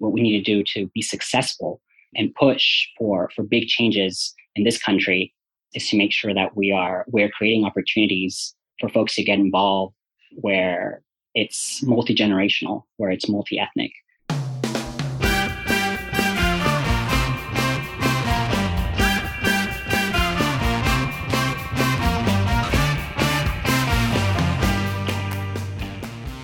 what 0.00 0.12
we 0.12 0.22
need 0.22 0.42
to 0.42 0.42
do 0.42 0.64
to 0.64 0.90
be 0.94 1.02
successful 1.02 1.80
and 2.14 2.34
push 2.34 2.86
for 2.98 3.30
for 3.36 3.42
big 3.44 3.68
changes 3.68 4.34
in 4.56 4.64
this 4.64 4.82
country 4.82 5.32
is 5.74 5.88
to 5.88 5.96
make 5.96 6.10
sure 6.10 6.34
that 6.34 6.56
we 6.56 6.72
are 6.72 7.04
we're 7.08 7.30
creating 7.30 7.64
opportunities 7.64 8.54
for 8.80 8.88
folks 8.88 9.14
to 9.14 9.22
get 9.22 9.38
involved 9.38 9.94
where 10.32 11.02
it's 11.34 11.82
multi-generational, 11.82 12.84
where 12.96 13.10
it's 13.10 13.28
multi-ethnic. 13.28 13.92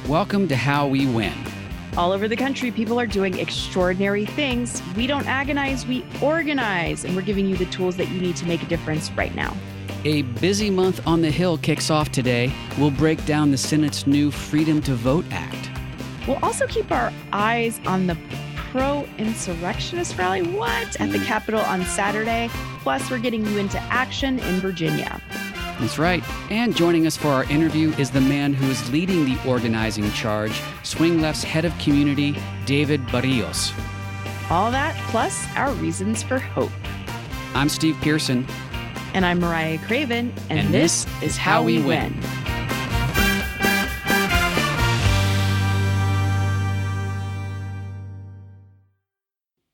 Welcome 0.07 0.47
to 0.49 0.57
How 0.57 0.87
We 0.87 1.07
Win. 1.07 1.46
All 1.97 2.13
over 2.13 2.29
the 2.29 2.37
country, 2.37 2.71
people 2.71 3.01
are 3.01 3.07
doing 3.07 3.39
extraordinary 3.39 4.27
things. 4.27 4.83
We 4.97 5.07
don't 5.07 5.27
agonize, 5.27 5.87
we 5.87 6.05
organize, 6.21 7.05
and 7.05 7.17
we're 7.17 7.23
giving 7.23 7.47
you 7.47 7.57
the 7.57 7.65
tools 7.67 7.97
that 7.97 8.11
you 8.11 8.21
need 8.21 8.37
to 8.37 8.47
make 8.47 8.63
a 8.63 8.67
difference 8.67 9.11
right 9.13 9.35
now. 9.35 9.57
A 10.05 10.21
busy 10.23 10.69
month 10.69 11.01
on 11.07 11.23
the 11.23 11.31
Hill 11.31 11.57
kicks 11.57 11.91
off 11.91 12.13
today. 12.13 12.53
We'll 12.79 12.91
break 12.91 13.25
down 13.25 13.51
the 13.51 13.57
Senate's 13.57 14.07
new 14.07 14.31
Freedom 14.31 14.83
to 14.83 14.95
Vote 14.95 15.25
Act. 15.31 15.71
We'll 16.29 16.39
also 16.43 16.67
keep 16.67 16.93
our 16.93 17.11
eyes 17.33 17.81
on 17.87 18.07
the 18.07 18.19
pro 18.57 19.09
insurrectionist 19.17 20.19
rally, 20.19 20.43
what? 20.43 21.01
At 21.01 21.13
the 21.13 21.19
mm. 21.19 21.25
Capitol 21.25 21.61
on 21.61 21.83
Saturday. 21.87 22.51
Plus, 22.81 23.11
we're 23.11 23.21
getting 23.21 23.47
you 23.47 23.57
into 23.57 23.81
action 23.85 24.39
in 24.41 24.61
Virginia. 24.61 25.19
That's 25.79 25.99
right. 25.99 26.25
And 26.51 26.75
joining 26.75 27.07
us 27.07 27.17
for 27.17 27.29
our 27.29 27.45
interview 27.45 27.91
is 27.99 28.11
the 28.11 28.21
man 28.21 28.55
who 28.55 28.71
is 28.71 28.91
leading 28.91 29.27
the 29.27 29.39
organizing 29.47 30.11
charge, 30.13 30.63
Swing 30.83 31.21
Left's 31.21 31.43
head 31.43 31.65
of 31.67 31.77
community, 31.79 32.37
David 32.65 33.01
Berrios. 33.09 33.73
All 34.51 34.71
that 34.71 34.97
plus 35.11 35.47
our 35.55 35.73
reasons 35.73 36.23
for 36.23 36.39
hope. 36.39 36.71
I'm 37.55 37.69
Steve 37.69 37.97
Pearson. 38.01 38.47
And 39.13 39.27
I'm 39.27 39.41
Mariah 39.41 39.79
Craven. 39.79 40.33
And, 40.49 40.59
and 40.61 40.75
this, 40.75 41.05
this, 41.21 41.23
is 41.23 41.37
How 41.37 41.63
We 41.63 41.79
Win. 41.79 41.87
win. 41.87 42.23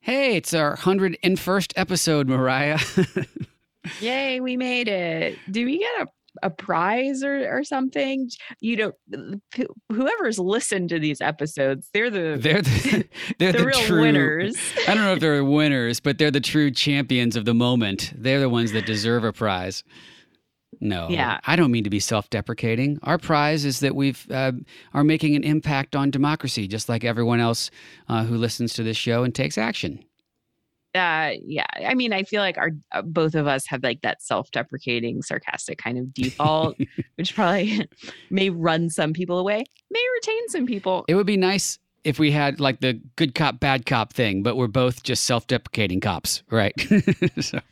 Hey, 0.00 0.36
it's 0.36 0.52
our 0.52 0.76
101st 0.76 1.72
episode, 1.76 2.28
Mariah. 2.28 2.80
Yay, 4.00 4.40
we 4.40 4.56
made 4.56 4.88
it. 4.88 5.38
Do 5.50 5.64
we 5.64 5.78
get 5.78 6.02
a 6.02 6.06
a 6.42 6.50
prize 6.50 7.22
or, 7.22 7.58
or 7.58 7.64
something? 7.64 8.30
You 8.60 8.76
know 8.76 9.40
whoever's 9.90 10.38
listened 10.38 10.88
to 10.90 10.98
these 10.98 11.20
episodes 11.20 11.88
they're 11.92 12.10
the 12.10 12.38
they're 12.40 12.62
the, 12.62 13.08
they're 13.38 13.52
the, 13.52 13.58
the 13.58 13.66
real 13.66 13.80
true, 13.80 14.00
winners. 14.02 14.56
I 14.88 14.94
don't 14.94 15.04
know 15.04 15.12
if 15.12 15.20
they're 15.20 15.44
winners 15.44 16.00
but 16.00 16.18
they're 16.18 16.30
the 16.30 16.40
true 16.40 16.70
champions 16.70 17.36
of 17.36 17.44
the 17.44 17.54
moment. 17.54 18.12
They're 18.16 18.40
the 18.40 18.48
ones 18.48 18.72
that 18.72 18.86
deserve 18.86 19.24
a 19.24 19.32
prize. 19.32 19.84
No 20.80 21.08
yeah. 21.10 21.38
I 21.44 21.56
don't 21.56 21.70
mean 21.70 21.84
to 21.84 21.90
be 21.90 22.00
self-deprecating. 22.00 22.98
Our 23.02 23.18
prize 23.18 23.64
is 23.64 23.80
that 23.80 23.94
we've 23.94 24.26
uh, 24.30 24.52
are 24.94 25.04
making 25.04 25.36
an 25.36 25.44
impact 25.44 25.94
on 25.94 26.10
democracy 26.10 26.66
just 26.66 26.88
like 26.88 27.04
everyone 27.04 27.40
else 27.40 27.70
uh, 28.08 28.24
who 28.24 28.36
listens 28.36 28.72
to 28.74 28.82
this 28.82 28.96
show 28.96 29.22
and 29.22 29.34
takes 29.34 29.58
action 29.58 30.02
uh 30.94 31.30
yeah 31.44 31.66
i 31.86 31.94
mean 31.94 32.12
i 32.12 32.22
feel 32.22 32.42
like 32.42 32.58
our 32.58 32.70
uh, 32.92 33.02
both 33.02 33.34
of 33.34 33.46
us 33.46 33.66
have 33.66 33.82
like 33.82 34.02
that 34.02 34.22
self-deprecating 34.22 35.22
sarcastic 35.22 35.78
kind 35.78 35.98
of 35.98 36.12
default 36.12 36.76
which 37.16 37.34
probably 37.34 37.88
may 38.30 38.50
run 38.50 38.90
some 38.90 39.12
people 39.12 39.38
away 39.38 39.64
may 39.90 40.04
retain 40.14 40.48
some 40.48 40.66
people. 40.66 41.04
It 41.08 41.14
would 41.14 41.26
be 41.26 41.36
nice 41.36 41.78
if 42.04 42.18
we 42.18 42.32
had 42.32 42.58
like 42.58 42.80
the 42.80 43.00
good 43.16 43.34
cop 43.34 43.60
bad 43.60 43.86
cop 43.86 44.12
thing 44.12 44.42
but 44.42 44.56
we're 44.56 44.66
both 44.66 45.02
just 45.02 45.24
self-deprecating 45.24 46.00
cops 46.00 46.42
right? 46.50 46.74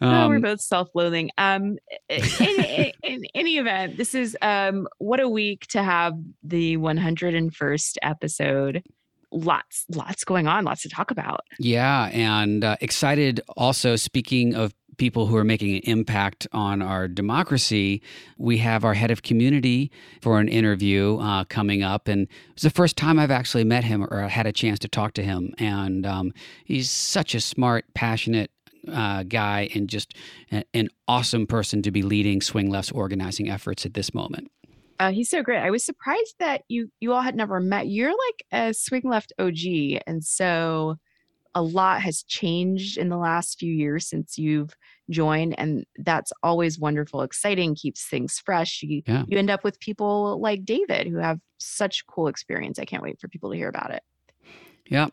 So 0.00 0.06
um, 0.06 0.28
we're 0.28 0.36
um, 0.36 0.42
both 0.42 0.60
self-loathing. 0.60 1.30
Um, 1.38 1.76
in, 2.08 2.22
in, 2.38 2.92
in, 3.02 3.24
any 3.34 3.58
event, 3.58 3.96
this 3.96 4.14
is 4.14 4.36
um, 4.42 4.86
what 4.98 5.18
a 5.18 5.28
week 5.28 5.66
to 5.68 5.82
have 5.82 6.14
the 6.44 6.76
101st 6.76 7.96
episode 8.02 8.84
lots 9.30 9.84
lots 9.90 10.24
going 10.24 10.46
on 10.46 10.64
lots 10.64 10.82
to 10.82 10.88
talk 10.88 11.10
about. 11.10 11.40
Yeah 11.58 12.06
and 12.06 12.64
uh, 12.64 12.76
excited 12.80 13.40
also 13.56 13.96
speaking 13.96 14.54
of 14.54 14.74
people 14.96 15.26
who 15.26 15.36
are 15.36 15.44
making 15.44 15.76
an 15.76 15.80
impact 15.84 16.46
on 16.52 16.82
our 16.82 17.08
democracy 17.08 18.02
we 18.36 18.58
have 18.58 18.84
our 18.84 18.94
head 18.94 19.10
of 19.10 19.22
community 19.22 19.90
for 20.20 20.40
an 20.40 20.48
interview 20.48 21.18
uh, 21.18 21.44
coming 21.44 21.82
up 21.82 22.08
and 22.08 22.26
it's 22.52 22.62
the 22.62 22.70
first 22.70 22.96
time 22.96 23.18
i've 23.18 23.30
actually 23.30 23.64
met 23.64 23.84
him 23.84 24.04
or 24.10 24.28
had 24.28 24.46
a 24.46 24.52
chance 24.52 24.78
to 24.78 24.88
talk 24.88 25.14
to 25.14 25.22
him 25.22 25.54
and 25.58 26.04
um, 26.04 26.32
he's 26.64 26.90
such 26.90 27.34
a 27.34 27.40
smart 27.40 27.84
passionate 27.94 28.50
uh, 28.92 29.22
guy 29.22 29.68
and 29.74 29.88
just 29.88 30.14
an 30.72 30.88
awesome 31.06 31.46
person 31.46 31.82
to 31.82 31.90
be 31.90 32.02
leading 32.02 32.40
swing 32.40 32.70
left's 32.70 32.90
organizing 32.90 33.48
efforts 33.48 33.86
at 33.86 33.94
this 33.94 34.12
moment 34.12 34.50
uh, 34.98 35.12
he's 35.12 35.30
so 35.30 35.42
great. 35.42 35.60
I 35.60 35.70
was 35.70 35.84
surprised 35.84 36.34
that 36.38 36.62
you 36.68 36.90
you 37.00 37.12
all 37.12 37.22
had 37.22 37.36
never 37.36 37.60
met. 37.60 37.88
You're 37.88 38.10
like 38.10 38.44
a 38.52 38.74
swing 38.74 39.02
left 39.04 39.32
OG, 39.38 40.00
and 40.06 40.24
so 40.24 40.96
a 41.54 41.62
lot 41.62 42.02
has 42.02 42.22
changed 42.24 42.98
in 42.98 43.08
the 43.08 43.16
last 43.16 43.58
few 43.58 43.72
years 43.72 44.08
since 44.08 44.38
you've 44.38 44.74
joined, 45.10 45.58
and 45.58 45.84
that's 45.98 46.32
always 46.42 46.78
wonderful, 46.78 47.22
exciting, 47.22 47.74
keeps 47.74 48.06
things 48.06 48.40
fresh. 48.44 48.82
You 48.82 49.02
yeah. 49.06 49.24
you 49.28 49.38
end 49.38 49.50
up 49.50 49.64
with 49.64 49.80
people 49.80 50.40
like 50.40 50.64
David 50.64 51.06
who 51.06 51.18
have 51.18 51.38
such 51.58 52.06
cool 52.06 52.28
experience. 52.28 52.78
I 52.78 52.84
can't 52.84 53.02
wait 53.02 53.20
for 53.20 53.28
people 53.28 53.50
to 53.50 53.56
hear 53.56 53.68
about 53.68 53.92
it. 53.92 54.02
Yeah. 54.88 55.08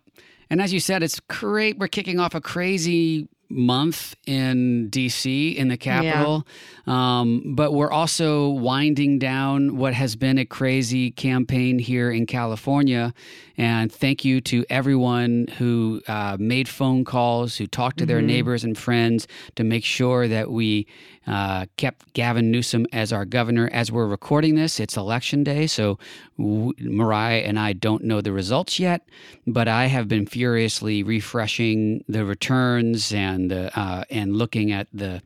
And 0.50 0.62
as 0.62 0.72
you 0.72 0.79
said, 0.79 1.03
it's 1.03 1.19
great. 1.19 1.78
We're 1.78 1.88
kicking 1.88 2.19
off 2.19 2.35
a 2.35 2.41
crazy 2.41 3.28
month 3.50 4.16
in 4.25 4.89
DC 4.89 5.56
in 5.56 5.67
the 5.67 5.78
Capitol. 5.78 6.45
Yeah. 6.88 7.19
Um, 7.19 7.56
but 7.56 7.73
we're 7.73 7.91
also 7.91 8.50
winding 8.50 9.19
down 9.19 9.78
what 9.78 9.94
has 9.94 10.16
been 10.16 10.38
a 10.38 10.45
crazy 10.45 11.11
campaign 11.11 11.79
here 11.79 12.11
in 12.11 12.25
California. 12.25 13.13
And 13.57 13.91
thank 13.91 14.25
you 14.25 14.41
to 14.41 14.66
everyone 14.69 15.47
who 15.57 16.01
uh, 16.07 16.38
made 16.39 16.67
phone 16.67 17.05
calls, 17.05 17.55
who 17.55 17.67
talked 17.67 17.97
to 18.00 18.03
mm-hmm. 18.03 18.09
their 18.09 18.22
neighbors 18.22 18.63
and 18.63 18.78
friends 18.78 19.28
to 19.55 19.63
make 19.63 19.85
sure 19.85 20.28
that 20.28 20.51
we 20.51 20.88
uh, 21.28 21.66
kept 21.78 22.13
Gavin 22.13 22.51
Newsom 22.51 22.85
as 22.94 23.11
our 23.11 23.25
governor. 23.25 23.69
As 23.72 23.91
we're 23.91 24.07
recording 24.07 24.55
this, 24.55 24.79
it's 24.79 24.97
election 24.97 25.44
day, 25.44 25.67
so 25.67 25.97
w- 26.38 26.73
Mariah 26.79 27.39
and 27.39 27.57
I 27.57 27.73
don't 27.73 28.03
know 28.03 28.22
the 28.22 28.31
results 28.31 28.79
yet, 28.79 29.07
but 29.47 29.67
I 29.67 29.88
have 29.88 30.07
been 30.07 30.25
furiously 30.25 31.01
refreshing 31.01 32.03
the 32.07 32.25
returns 32.25 33.11
and 33.13 33.34
the, 33.50 33.78
uh, 33.78 34.03
and 34.09 34.35
looking 34.35 34.72
at 34.72 34.88
the 34.94 35.22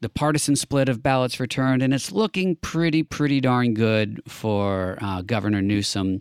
the 0.00 0.08
partisan 0.10 0.54
split 0.54 0.90
of 0.90 1.02
ballots 1.02 1.40
returned, 1.40 1.82
and 1.82 1.94
it's 1.94 2.12
looking 2.12 2.56
pretty, 2.56 3.02
pretty 3.02 3.40
darn 3.40 3.72
good 3.72 4.20
for 4.28 4.98
uh, 5.00 5.22
Governor 5.22 5.62
Newsom. 5.62 6.20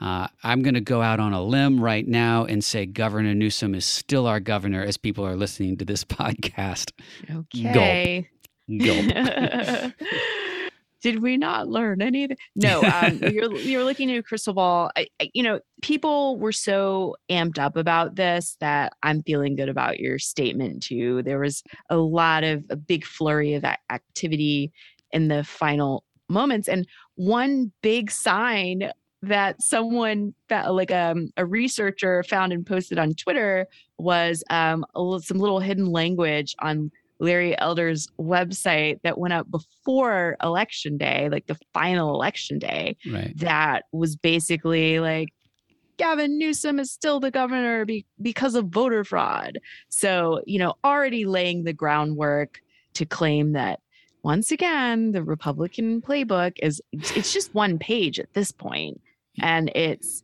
Uh, 0.00 0.28
I'm 0.44 0.62
going 0.62 0.74
to 0.74 0.80
go 0.80 1.02
out 1.02 1.18
on 1.18 1.32
a 1.32 1.42
limb 1.42 1.80
right 1.80 2.06
now 2.06 2.44
and 2.44 2.62
say 2.62 2.86
Governor 2.86 3.34
Newsom 3.34 3.74
is 3.74 3.84
still 3.84 4.28
our 4.28 4.38
governor 4.38 4.84
as 4.84 4.96
people 4.96 5.26
are 5.26 5.34
listening 5.34 5.76
to 5.78 5.84
this 5.84 6.04
podcast. 6.04 6.92
Okay. 7.28 8.28
Gulp. 8.68 9.92
Did 11.04 11.20
we 11.20 11.36
not 11.36 11.68
learn 11.68 12.00
anything? 12.00 12.38
No, 12.56 12.82
um, 12.82 13.18
you're 13.18 13.54
you're 13.56 13.84
looking 13.84 14.10
at 14.10 14.18
a 14.18 14.22
crystal 14.22 14.54
ball. 14.54 14.90
I, 14.96 15.06
I, 15.20 15.28
you 15.34 15.42
know, 15.42 15.60
people 15.82 16.38
were 16.38 16.50
so 16.50 17.14
amped 17.30 17.58
up 17.58 17.76
about 17.76 18.16
this 18.16 18.56
that 18.60 18.94
I'm 19.02 19.22
feeling 19.22 19.54
good 19.54 19.68
about 19.68 20.00
your 20.00 20.18
statement 20.18 20.82
too. 20.82 21.22
There 21.22 21.40
was 21.40 21.62
a 21.90 21.98
lot 21.98 22.42
of 22.42 22.64
a 22.70 22.76
big 22.76 23.04
flurry 23.04 23.52
of 23.52 23.64
activity 23.90 24.72
in 25.12 25.28
the 25.28 25.44
final 25.44 26.04
moments, 26.30 26.68
and 26.68 26.88
one 27.16 27.70
big 27.82 28.10
sign 28.10 28.90
that 29.20 29.60
someone 29.60 30.34
like 30.50 30.90
um, 30.90 31.28
a 31.36 31.44
researcher 31.44 32.22
found 32.22 32.52
and 32.54 32.64
posted 32.64 32.98
on 32.98 33.12
Twitter 33.12 33.66
was 33.98 34.42
um, 34.48 34.86
some 35.20 35.38
little 35.38 35.60
hidden 35.60 35.86
language 35.86 36.54
on 36.60 36.90
Larry 37.20 37.58
Elder's 37.58 38.08
website 38.18 39.00
that 39.02 39.18
went 39.18 39.34
up 39.34 39.50
before 39.50 40.36
election 40.42 40.96
day, 40.98 41.28
like 41.30 41.46
the 41.46 41.58
final 41.72 42.14
election 42.14 42.58
day, 42.58 42.96
right. 43.10 43.32
that 43.38 43.84
was 43.92 44.16
basically 44.16 45.00
like 45.00 45.28
Gavin 45.96 46.38
Newsom 46.38 46.78
is 46.78 46.90
still 46.90 47.20
the 47.20 47.30
governor 47.30 47.84
be- 47.84 48.06
because 48.20 48.54
of 48.54 48.66
voter 48.66 49.04
fraud. 49.04 49.58
So, 49.88 50.42
you 50.46 50.58
know, 50.58 50.74
already 50.82 51.24
laying 51.24 51.64
the 51.64 51.72
groundwork 51.72 52.60
to 52.94 53.06
claim 53.06 53.52
that 53.52 53.80
once 54.22 54.50
again, 54.50 55.12
the 55.12 55.22
Republican 55.22 56.00
playbook 56.00 56.54
is 56.62 56.80
it's 56.92 57.32
just 57.32 57.54
one 57.54 57.78
page 57.78 58.18
at 58.18 58.32
this 58.32 58.50
point, 58.50 59.00
mm. 59.38 59.44
and 59.44 59.70
it's 59.74 60.22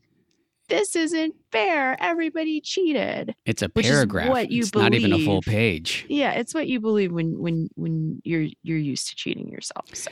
this 0.70 0.96
isn't 0.96 1.34
fair. 1.52 1.96
Everybody 2.00 2.61
cheated. 2.62 3.34
It's 3.44 3.61
a 3.61 3.69
paragraph. 3.69 4.31
what 4.31 4.50
you 4.50 4.61
it's 4.61 4.70
believe. 4.70 4.93
not 4.93 4.94
even 4.94 5.12
a 5.12 5.25
full 5.25 5.43
page. 5.43 6.06
Yeah, 6.08 6.32
it's 6.32 6.55
what 6.55 6.67
you 6.69 6.81
believe 6.81 7.12
when 7.12 7.38
when 7.38 7.69
when 7.75 8.22
you're 8.25 8.46
you're 8.62 8.78
used 8.78 9.08
to 9.08 9.17
cheating 9.17 9.49
yourself. 9.50 9.94
So 9.94 10.11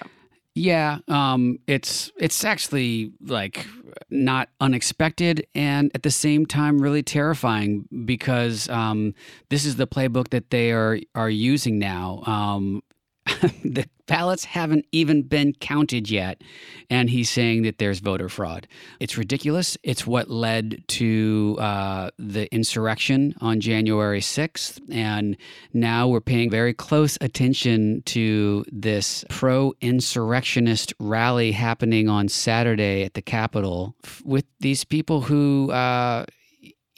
Yeah, 0.55 0.99
um, 1.08 1.58
it's 1.66 2.10
it's 2.19 2.44
actually 2.44 3.12
like 3.25 3.66
not 4.10 4.49
unexpected 4.60 5.46
and 5.55 5.90
at 5.94 6.02
the 6.02 6.10
same 6.10 6.44
time 6.44 6.78
really 6.81 7.02
terrifying 7.02 7.88
because 8.05 8.69
um, 8.69 9.14
this 9.49 9.64
is 9.64 9.76
the 9.76 9.87
playbook 9.87 10.28
that 10.31 10.50
they 10.50 10.72
are 10.72 10.99
are 11.14 11.31
using 11.31 11.78
now. 11.78 12.22
Um, 12.26 12.82
the 13.65 13.89
ballots 14.07 14.45
haven't 14.45 14.87
even 14.91 15.23
been 15.23 15.53
counted 15.53 16.11
yet. 16.11 16.43
And 16.91 17.11
he's 17.11 17.29
saying 17.29 17.63
that 17.63 17.79
there's 17.79 18.01
voter 18.01 18.29
fraud. 18.29 18.67
It's 19.01 19.19
ridiculous. 19.19 19.77
It's 19.83 20.07
what 20.07 20.31
led 20.31 20.83
to 20.89 21.57
uh, 21.61 22.11
the 22.19 22.53
insurrection 22.53 23.35
on 23.41 23.61
January 23.61 24.21
6th. 24.21 24.81
And 24.91 25.37
now 25.73 26.09
we're 26.09 26.21
paying 26.21 26.51
very 26.51 26.73
close 26.73 27.19
attention 27.21 28.03
to 28.07 28.65
this 28.73 29.25
pro 29.29 29.75
insurrectionist 29.81 30.95
rally 30.99 31.53
happening 31.53 32.09
on 32.09 32.29
Saturday 32.29 33.05
at 33.05 33.15
the 33.15 33.23
Capitol 33.23 33.95
with 34.25 34.47
these 34.61 34.85
people 34.85 35.21
who, 35.21 35.71
uh, 35.71 36.25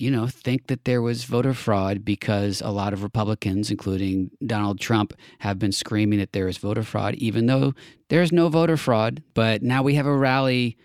you 0.01 0.11
know, 0.11 0.27
think 0.27 0.69
that 0.69 0.87
there 0.87 1.03
was 1.03 1.25
voter 1.25 1.53
fraud 1.53 2.05
because 2.05 2.63
a 2.63 2.71
lot 2.71 2.95
of 2.95 3.03
Republicans, 3.03 3.71
including 3.71 4.31
Donald 4.47 4.81
Trump, 4.81 5.13
have 5.41 5.59
been 5.59 5.73
screaming 5.73 6.19
that 6.21 6.33
there 6.33 6.49
is 6.49 6.57
voter 6.57 6.83
fraud, 6.83 7.15
even 7.17 7.47
though 7.47 7.75
there's 8.09 8.33
no 8.33 8.49
voter 8.49 8.79
fraud. 8.79 9.23
But 9.35 9.63
now 9.63 9.83
we 9.83 9.95
have 9.97 10.07
a 10.07 10.17
rally 10.17 10.79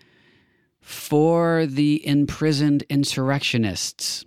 for 0.80 1.64
the 1.66 2.06
imprisoned 2.06 2.84
insurrectionists. 2.90 4.26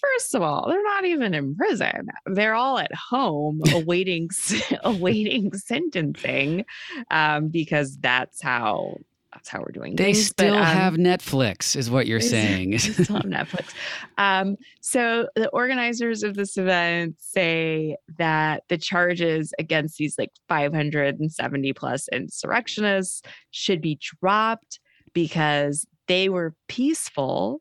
First 0.00 0.34
of 0.34 0.42
all, 0.42 0.68
they're 0.68 0.82
not 0.82 1.04
even 1.04 1.32
in 1.32 1.54
prison. 1.54 2.08
They're 2.26 2.54
all 2.54 2.78
at 2.78 2.94
home 2.94 3.62
awaiting 3.72 4.28
awaiting 4.82 5.52
sentencing 5.54 6.64
um, 7.12 7.48
because 7.48 7.96
that's 7.98 8.42
how 8.42 8.96
that's 9.34 9.48
how 9.48 9.60
we're 9.60 9.72
doing 9.72 9.96
they 9.96 10.14
things. 10.14 10.26
still 10.26 10.54
but, 10.54 10.60
um, 10.60 10.64
have 10.64 10.94
netflix 10.94 11.76
is 11.76 11.90
what 11.90 12.06
you're 12.06 12.20
saying 12.36 12.78
still 12.78 13.16
have 13.16 13.24
netflix 13.24 13.74
um, 14.16 14.56
so 14.80 15.28
the 15.34 15.48
organizers 15.50 16.22
of 16.22 16.34
this 16.34 16.56
event 16.56 17.16
say 17.18 17.96
that 18.18 18.62
the 18.68 18.78
charges 18.78 19.52
against 19.58 19.98
these 19.98 20.16
like 20.18 20.30
570 20.48 21.72
plus 21.72 22.08
insurrectionists 22.08 23.22
should 23.50 23.80
be 23.80 23.98
dropped 24.00 24.80
because 25.12 25.86
they 26.08 26.28
were 26.28 26.54
peaceful 26.68 27.60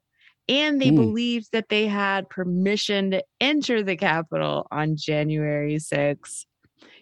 and 0.50 0.82
they 0.82 0.90
mm. 0.90 0.98
believed 0.98 1.50
that 1.54 1.70
they 1.70 1.88
had 1.88 2.30
permission 2.30 3.12
to 3.12 3.24
enter 3.40 3.82
the 3.82 3.96
Capitol 3.96 4.68
on 4.72 4.98
January 4.98 5.76
6th. 5.76 6.46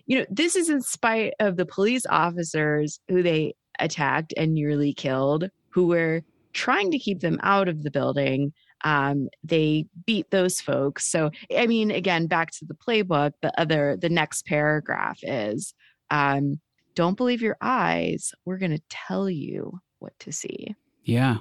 You 0.06 0.20
know, 0.20 0.26
this 0.30 0.56
is 0.56 0.70
in 0.70 0.82
spite 0.82 1.34
of 1.40 1.58
the 1.58 1.66
police 1.66 2.06
officers 2.08 3.00
who 3.08 3.24
they 3.24 3.56
attacked 3.82 4.34
and 4.38 4.54
nearly 4.54 4.94
killed 4.94 5.50
who 5.70 5.88
were 5.88 6.22
trying 6.54 6.92
to 6.92 7.00
keep 7.00 7.20
them 7.22 7.40
out 7.44 7.68
of 7.68 7.84
the 7.84 7.92
building. 7.92 8.54
Um, 8.84 9.30
they 9.44 9.86
beat 10.06 10.32
those 10.32 10.60
folks. 10.60 11.08
So, 11.08 11.32
I 11.56 11.68
mean, 11.68 11.92
again, 11.92 12.28
back 12.28 12.52
to 12.52 12.66
the 12.66 12.74
playbook, 12.74 13.34
the 13.42 13.58
other, 13.60 13.98
the 13.98 14.10
next 14.10 14.46
paragraph 14.46 15.20
is 15.22 15.74
um, 16.10 16.60
don't 16.96 17.16
believe 17.16 17.42
your 17.42 17.58
eyes. 17.62 18.34
We're 18.44 18.58
going 18.58 18.76
to 18.76 18.82
tell 18.90 19.30
you 19.30 19.80
what 20.00 20.18
to 20.20 20.32
see. 20.32 20.76
Yeah. 21.04 21.38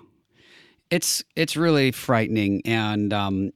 It's, 0.90 1.24
it's 1.34 1.56
really 1.56 1.92
frightening. 1.92 2.62
And, 2.64 3.12
um, 3.12 3.52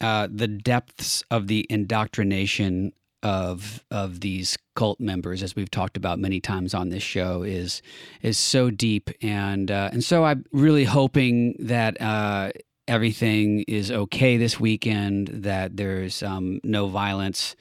uh, 0.00 0.28
the 0.30 0.48
depths 0.48 1.24
of 1.30 1.46
the 1.46 1.66
indoctrination 1.70 2.92
of 3.22 3.84
of 3.90 4.20
these 4.20 4.56
cult 4.74 5.00
members, 5.00 5.42
as 5.42 5.56
we've 5.56 5.70
talked 5.70 5.96
about 5.96 6.18
many 6.18 6.40
times 6.40 6.74
on 6.74 6.90
this 6.90 7.02
show, 7.02 7.42
is 7.42 7.82
is 8.22 8.38
so 8.38 8.70
deep, 8.70 9.10
and 9.22 9.70
uh, 9.70 9.90
and 9.92 10.04
so 10.04 10.24
I'm 10.24 10.44
really 10.52 10.84
hoping 10.84 11.56
that 11.58 12.00
uh, 12.00 12.50
everything 12.86 13.64
is 13.66 13.90
okay 13.90 14.36
this 14.36 14.60
weekend. 14.60 15.28
That 15.28 15.76
there's 15.76 16.22
um, 16.22 16.60
no 16.62 16.86
violence. 16.86 17.56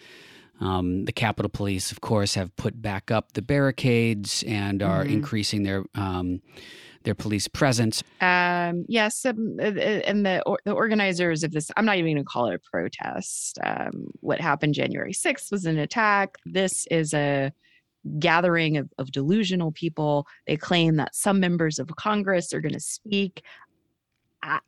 Um, 0.62 1.04
the 1.04 1.12
Capitol 1.12 1.50
Police, 1.50 1.92
of 1.92 2.00
course, 2.00 2.36
have 2.36 2.56
put 2.56 2.82
back 2.82 3.12
up 3.12 3.34
the 3.34 3.42
barricades 3.42 4.42
and 4.48 4.82
are 4.82 5.04
mm-hmm. 5.04 5.14
increasing 5.14 5.64
their 5.64 5.84
um, 5.96 6.42
their 7.06 7.16
police 7.16 7.48
presence. 7.48 8.04
Um, 8.20 8.86
yes, 8.88 9.26
um, 9.26 9.58
uh, 9.60 9.66
uh, 9.66 10.02
and 10.06 10.26
the 10.26 10.44
or, 10.46 10.60
the 10.66 10.74
organizers 10.74 11.44
of 11.44 11.52
this, 11.52 11.72
I'm 11.78 11.86
not 11.86 11.98
even 11.98 12.14
going 12.14 12.24
to 12.24 12.30
call 12.30 12.48
it 12.48 12.56
a 12.56 12.70
protest. 12.70 13.58
Um, 13.64 14.08
what 14.20 14.42
happened 14.42 14.74
January 14.74 15.14
6th 15.14 15.52
was 15.52 15.66
an 15.66 15.78
attack. 15.78 16.38
This 16.46 16.86
is 16.92 17.14
a 17.14 17.52
gathering 18.20 18.78
of, 18.78 18.90
of 18.98 19.12
delusional 19.12 19.72
people. 19.72 20.28
They 20.48 20.58
claim 20.58 20.98
that 20.98 21.16
some 21.16 21.40
members 21.40 21.80
of 21.80 21.90
Congress 21.96 22.54
are 22.54 22.62
going 22.62 22.74
to 22.74 22.80
speak. 22.80 23.44
I, 24.44 24.60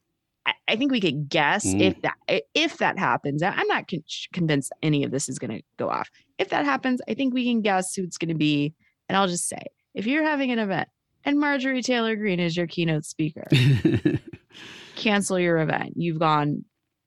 I 0.67 0.75
think 0.75 0.91
we 0.91 1.01
could 1.01 1.29
guess 1.29 1.65
mm. 1.65 1.81
if 1.81 2.01
that 2.01 2.41
if 2.53 2.77
that 2.77 2.97
happens. 2.97 3.43
I'm 3.43 3.67
not 3.67 3.87
con- 3.87 4.03
convinced 4.33 4.71
any 4.81 5.03
of 5.03 5.11
this 5.11 5.27
is 5.29 5.39
going 5.39 5.57
to 5.57 5.63
go 5.77 5.89
off. 5.89 6.09
If 6.37 6.49
that 6.49 6.65
happens, 6.65 7.01
I 7.07 7.13
think 7.13 7.33
we 7.33 7.45
can 7.45 7.61
guess 7.61 7.93
who 7.95 8.03
it's 8.03 8.17
going 8.17 8.29
to 8.29 8.35
be. 8.35 8.73
And 9.09 9.17
I'll 9.17 9.27
just 9.27 9.47
say, 9.47 9.61
if 9.93 10.05
you're 10.05 10.23
having 10.23 10.51
an 10.51 10.59
event 10.59 10.89
and 11.27 11.41
Marjorie 11.41 11.81
Taylor 11.81 12.15
Greene 12.15 12.39
is 12.39 12.55
your 12.55 12.67
keynote 12.67 13.03
speaker. 13.03 13.45
Cancel 14.95 15.37
your 15.37 15.57
event. 15.57 15.93
You've 15.97 16.19
gone, 16.19 16.63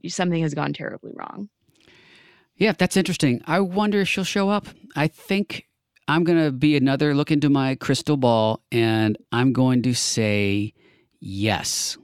something 0.07 0.43
has 0.43 0.53
gone 0.53 0.75
terribly 0.75 1.13
wrong. 1.15 1.49
Yeah, 2.57 2.73
that's 2.77 2.99
interesting. 2.99 3.41
I 3.47 3.61
wonder 3.61 4.03
if 4.03 4.09
she'll 4.09 4.25
show 4.25 4.51
up. 4.51 4.67
I 4.95 5.09
think 5.09 5.65
I'm 6.07 6.25
going 6.25 6.39
to 6.45 6.53
be 6.53 6.77
another 6.77 7.15
look 7.15 7.31
into 7.31 7.49
my 7.49 7.77
crystal 7.77 8.19
ball 8.19 8.63
and 8.71 9.17
I'm 9.33 9.55
going 9.55 9.83
to 9.85 9.95
say 9.95 10.75
yes. 11.19 11.97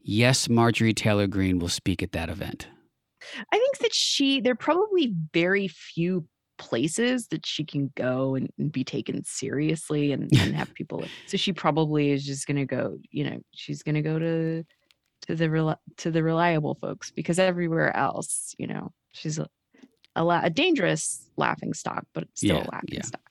Yes, 0.00 0.48
Marjorie 0.48 0.94
Taylor 0.94 1.28
Greene 1.28 1.60
will 1.60 1.68
speak 1.68 2.02
at 2.02 2.10
that 2.10 2.28
event. 2.28 2.66
I 3.52 3.56
think 3.56 3.78
that 3.78 3.94
she, 3.94 4.40
there 4.40 4.54
are 4.54 4.56
probably 4.56 5.14
very 5.32 5.68
few 5.68 6.26
places 6.58 7.28
that 7.28 7.44
she 7.46 7.64
can 7.64 7.90
go 7.96 8.34
and, 8.34 8.50
and 8.58 8.70
be 8.70 8.84
taken 8.84 9.24
seriously 9.24 10.12
and, 10.12 10.30
and 10.38 10.54
have 10.54 10.72
people 10.74 11.04
so 11.26 11.36
she 11.36 11.52
probably 11.52 12.10
is 12.10 12.24
just 12.24 12.46
going 12.46 12.56
to 12.56 12.66
go 12.66 12.96
you 13.10 13.24
know 13.24 13.38
she's 13.52 13.82
going 13.82 13.94
to 13.94 14.02
go 14.02 14.18
to 14.18 14.64
to 15.22 15.34
the 15.34 15.48
rel- 15.48 15.80
to 15.96 16.10
the 16.10 16.22
reliable 16.22 16.74
folks 16.74 17.10
because 17.10 17.38
everywhere 17.38 17.96
else 17.96 18.54
you 18.58 18.66
know 18.66 18.92
she's 19.12 19.38
a, 19.38 19.46
a, 20.16 20.24
la- 20.24 20.42
a 20.42 20.50
dangerous 20.50 21.28
laughing 21.36 21.72
stock 21.72 22.04
but 22.12 22.24
still 22.34 22.56
yeah, 22.56 22.62
a 22.62 22.70
laughing 22.72 22.88
yeah. 22.94 23.02
stock 23.02 23.30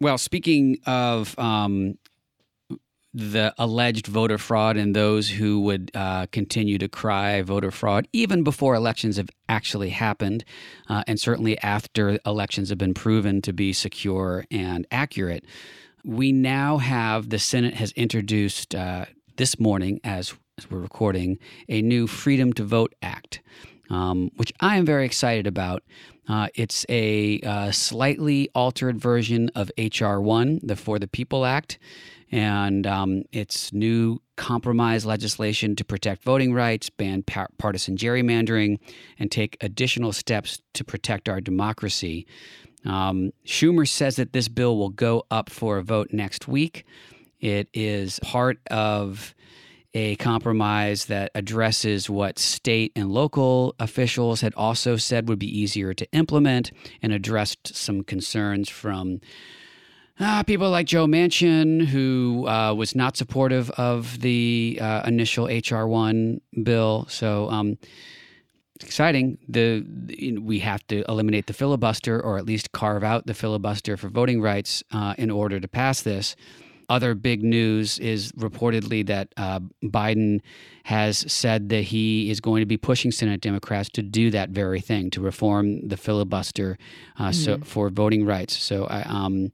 well 0.00 0.18
speaking 0.18 0.78
of 0.86 1.38
um 1.38 1.96
the 3.16 3.54
alleged 3.56 4.06
voter 4.06 4.36
fraud 4.36 4.76
and 4.76 4.94
those 4.94 5.30
who 5.30 5.58
would 5.60 5.90
uh, 5.94 6.26
continue 6.32 6.76
to 6.76 6.86
cry 6.86 7.40
voter 7.40 7.70
fraud 7.70 8.06
even 8.12 8.42
before 8.42 8.74
elections 8.74 9.16
have 9.16 9.30
actually 9.48 9.88
happened, 9.88 10.44
uh, 10.90 11.02
and 11.06 11.18
certainly 11.18 11.58
after 11.60 12.18
elections 12.26 12.68
have 12.68 12.76
been 12.76 12.92
proven 12.92 13.40
to 13.40 13.54
be 13.54 13.72
secure 13.72 14.44
and 14.50 14.86
accurate. 14.90 15.46
We 16.04 16.30
now 16.30 16.76
have 16.76 17.30
the 17.30 17.38
Senate 17.38 17.72
has 17.74 17.90
introduced 17.92 18.74
uh, 18.74 19.06
this 19.36 19.58
morning, 19.58 19.98
as, 20.04 20.34
as, 20.58 20.70
we're 20.70 20.78
recording, 20.78 21.38
a 21.70 21.80
new 21.80 22.06
Freedom 22.06 22.52
to 22.52 22.64
Vote 22.64 22.94
Act, 23.00 23.40
um, 23.88 24.30
which 24.36 24.52
I 24.60 24.76
am 24.76 24.84
very 24.84 25.06
excited 25.06 25.46
about. 25.46 25.82
Uh, 26.28 26.48
it's 26.54 26.84
a 26.90 27.40
uh, 27.40 27.70
slightly 27.70 28.50
altered 28.54 29.00
version 29.00 29.50
of 29.54 29.70
H.R. 29.78 30.20
1, 30.20 30.60
the 30.62 30.76
For 30.76 30.98
the 30.98 31.08
People 31.08 31.46
Act 31.46 31.78
and 32.32 32.86
um, 32.86 33.22
it's 33.32 33.72
new 33.72 34.20
compromise 34.36 35.06
legislation 35.06 35.76
to 35.76 35.84
protect 35.84 36.22
voting 36.22 36.52
rights, 36.52 36.90
ban 36.90 37.22
par- 37.22 37.48
partisan 37.58 37.96
gerrymandering, 37.96 38.78
and 39.18 39.30
take 39.30 39.56
additional 39.60 40.12
steps 40.12 40.60
to 40.74 40.84
protect 40.84 41.28
our 41.28 41.40
democracy. 41.40 42.26
Um, 42.84 43.32
Schumer 43.44 43.88
says 43.88 44.16
that 44.16 44.32
this 44.32 44.48
bill 44.48 44.76
will 44.76 44.90
go 44.90 45.24
up 45.30 45.50
for 45.50 45.78
a 45.78 45.82
vote 45.82 46.08
next 46.12 46.46
week. 46.46 46.84
It 47.40 47.68
is 47.72 48.18
part 48.20 48.58
of 48.70 49.34
a 49.94 50.14
compromise 50.16 51.06
that 51.06 51.30
addresses 51.34 52.10
what 52.10 52.38
state 52.38 52.92
and 52.94 53.10
local 53.10 53.74
officials 53.80 54.42
had 54.42 54.52
also 54.54 54.96
said 54.96 55.26
would 55.28 55.38
be 55.38 55.58
easier 55.58 55.94
to 55.94 56.06
implement 56.12 56.70
and 57.00 57.12
addressed 57.12 57.74
some 57.74 58.04
concerns 58.04 58.68
from 58.68 59.20
uh, 60.18 60.42
people 60.42 60.70
like 60.70 60.86
Joe 60.86 61.06
Manchin, 61.06 61.86
who 61.86 62.46
uh, 62.48 62.72
was 62.74 62.94
not 62.94 63.16
supportive 63.16 63.70
of 63.70 64.20
the 64.20 64.78
uh, 64.80 65.02
initial 65.06 65.46
HR 65.46 65.86
one 65.86 66.40
bill. 66.62 67.06
So 67.08 67.50
um, 67.50 67.78
exciting. 68.80 69.38
The, 69.48 69.84
the, 69.86 70.38
we 70.38 70.60
have 70.60 70.86
to 70.88 71.04
eliminate 71.08 71.46
the 71.46 71.52
filibuster, 71.52 72.20
or 72.20 72.38
at 72.38 72.46
least 72.46 72.72
carve 72.72 73.04
out 73.04 73.26
the 73.26 73.34
filibuster 73.34 73.96
for 73.96 74.08
voting 74.08 74.40
rights 74.40 74.82
uh, 74.92 75.14
in 75.18 75.30
order 75.30 75.60
to 75.60 75.68
pass 75.68 76.02
this. 76.02 76.34
Other 76.88 77.14
big 77.14 77.42
news 77.42 77.98
is 77.98 78.30
reportedly 78.32 79.04
that 79.06 79.32
uh, 79.36 79.58
Biden 79.82 80.40
has 80.84 81.30
said 81.30 81.68
that 81.70 81.82
he 81.82 82.30
is 82.30 82.40
going 82.40 82.60
to 82.60 82.66
be 82.66 82.76
pushing 82.76 83.10
Senate 83.10 83.40
Democrats 83.40 83.88
to 83.90 84.02
do 84.02 84.30
that 84.30 84.50
very 84.50 84.80
thing, 84.80 85.10
to 85.10 85.20
reform 85.20 85.88
the 85.88 85.96
filibuster 85.96 86.78
mm-hmm. 87.18 87.32
so 87.32 87.58
for 87.58 87.90
voting 87.90 88.24
rights. 88.24 88.56
So 88.56 88.86
I. 88.86 89.02
Um, 89.02 89.52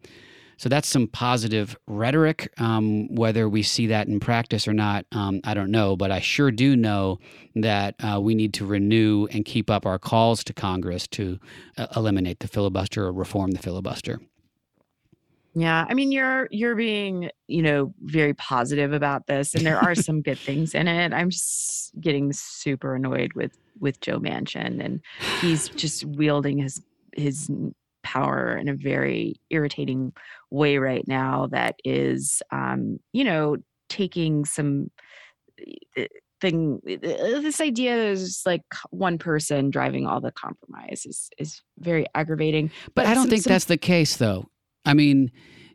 So 0.62 0.69
that's 0.69 0.87
some 0.87 1.09
positive 1.09 1.76
rhetoric. 1.88 2.52
Um, 2.59 3.12
whether 3.12 3.49
we 3.49 3.64
see 3.64 3.88
that 3.88 4.07
in 4.07 4.21
practice 4.21 4.69
or 4.69 4.73
not, 4.73 5.07
um, 5.11 5.40
I 5.42 5.54
don't 5.54 5.73
know. 5.73 5.97
But 5.97 6.12
I 6.12 6.21
sure 6.21 6.52
do 6.52 6.76
know 6.76 7.19
that 7.57 7.97
uh, 7.99 8.21
we 8.21 8.37
need 8.37 8.54
to 8.54 8.64
renew 8.64 9.26
and 9.33 9.45
keep 9.45 9.69
up 9.69 9.87
our 9.87 9.99
calls 9.99 10.45
to 10.45 10.52
Congress 10.52 11.09
to 11.09 11.40
uh, 11.78 11.88
eliminate 11.97 12.38
the 12.38 12.47
filibuster 12.47 13.04
or 13.04 13.12
reform 13.12 13.50
the 13.50 13.59
filibuster. 13.59 14.21
Yeah, 15.54 15.85
I 15.88 15.95
mean 15.95 16.12
you're 16.12 16.47
you're 16.52 16.76
being, 16.76 17.33
you 17.49 17.62
know, 17.62 17.92
very 18.00 18.35
positive 18.35 18.92
about 18.92 19.26
this 19.26 19.57
and 19.57 19.66
there 19.66 19.81
are 19.81 19.95
some 19.97 20.23
good 20.23 20.38
things 20.38 20.76
in 20.76 20.87
it. 20.87 21.12
I'm 21.12 21.31
just 21.31 22.00
getting 22.00 22.33
super 22.33 22.95
annoyed 22.95 23.33
with 23.33 23.59
with 23.81 24.00
Joe 24.00 24.21
Manchin 24.21 24.81
and 24.81 25.00
he's 25.40 25.69
just 25.71 26.04
wielding 26.04 26.59
his 26.59 26.81
his 27.16 27.50
power 28.02 28.56
in 28.56 28.68
a 28.68 28.75
very 28.75 29.37
irritating 29.50 30.12
way 30.50 30.78
right 30.78 31.06
now 31.06 31.49
that 31.50 31.76
is 31.85 32.42
um, 32.50 32.99
you 33.12 33.25
know, 33.25 33.56
taking 33.88 34.44
some 34.44 34.90
eh, 35.97 36.06
thing 36.40 36.80
eh, 36.87 36.97
this 37.00 37.61
idea 37.61 37.97
is 37.97 38.42
like 38.44 38.62
one 38.90 39.18
person 39.18 39.71
driving 39.71 40.06
all 40.06 40.21
the 40.21 40.32
compromise 40.32 41.04
is 41.06 41.30
is 41.38 41.62
very 41.78 42.04
aggravating 42.16 42.68
but, 42.87 42.94
but 42.94 43.06
i 43.06 43.14
don't 43.14 43.25
some, 43.25 43.30
think 43.30 43.42
some, 43.42 43.52
that's 43.52 43.66
the 43.66 43.76
case 43.76 44.16
though 44.16 44.49
I 44.85 44.94
mean, 44.94 45.30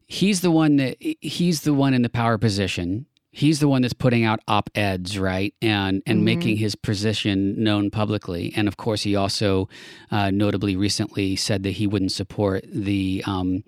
he's 0.07 0.41
the 0.41 0.51
one 0.51 0.77
that 0.77 0.97
he's 0.99 1.61
the 1.61 1.73
one 1.73 1.93
in 1.93 2.01
the 2.01 2.09
power 2.09 2.37
position. 2.37 3.05
He's 3.37 3.59
the 3.59 3.67
one 3.67 3.83
that's 3.83 3.93
putting 3.93 4.25
out 4.25 4.39
op-eds, 4.47 5.19
right, 5.19 5.53
and 5.61 6.01
and 6.07 6.17
mm-hmm. 6.17 6.25
making 6.25 6.57
his 6.57 6.75
position 6.75 7.63
known 7.63 7.91
publicly. 7.91 8.51
And 8.55 8.67
of 8.67 8.77
course, 8.77 9.03
he 9.03 9.15
also 9.15 9.69
uh, 10.09 10.31
notably 10.31 10.75
recently 10.75 11.35
said 11.35 11.61
that 11.61 11.71
he 11.71 11.85
wouldn't 11.85 12.11
support 12.11 12.65
the 12.67 13.23
um, 13.27 13.63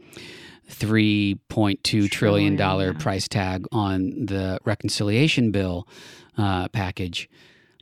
three 0.68 1.40
point 1.50 1.84
two 1.84 2.08
trillion 2.08 2.56
dollar 2.56 2.94
yeah. 2.94 2.98
price 2.98 3.28
tag 3.28 3.68
on 3.72 4.26
the 4.26 4.58
reconciliation 4.66 5.52
bill 5.52 5.88
uh, 6.36 6.68
package 6.70 7.30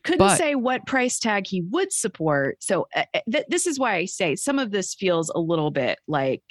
couldn't 0.03 0.19
but, 0.19 0.37
say 0.37 0.55
what 0.55 0.85
price 0.85 1.19
tag 1.19 1.45
he 1.47 1.61
would 1.61 1.91
support. 1.91 2.63
So 2.63 2.87
uh, 2.95 3.03
th- 3.31 3.45
this 3.49 3.67
is 3.67 3.77
why 3.77 3.95
I 3.95 4.05
say 4.05 4.35
some 4.35 4.57
of 4.57 4.71
this 4.71 4.93
feels 4.93 5.29
a 5.29 5.39
little 5.39 5.71
bit 5.71 5.99
like 6.07 6.43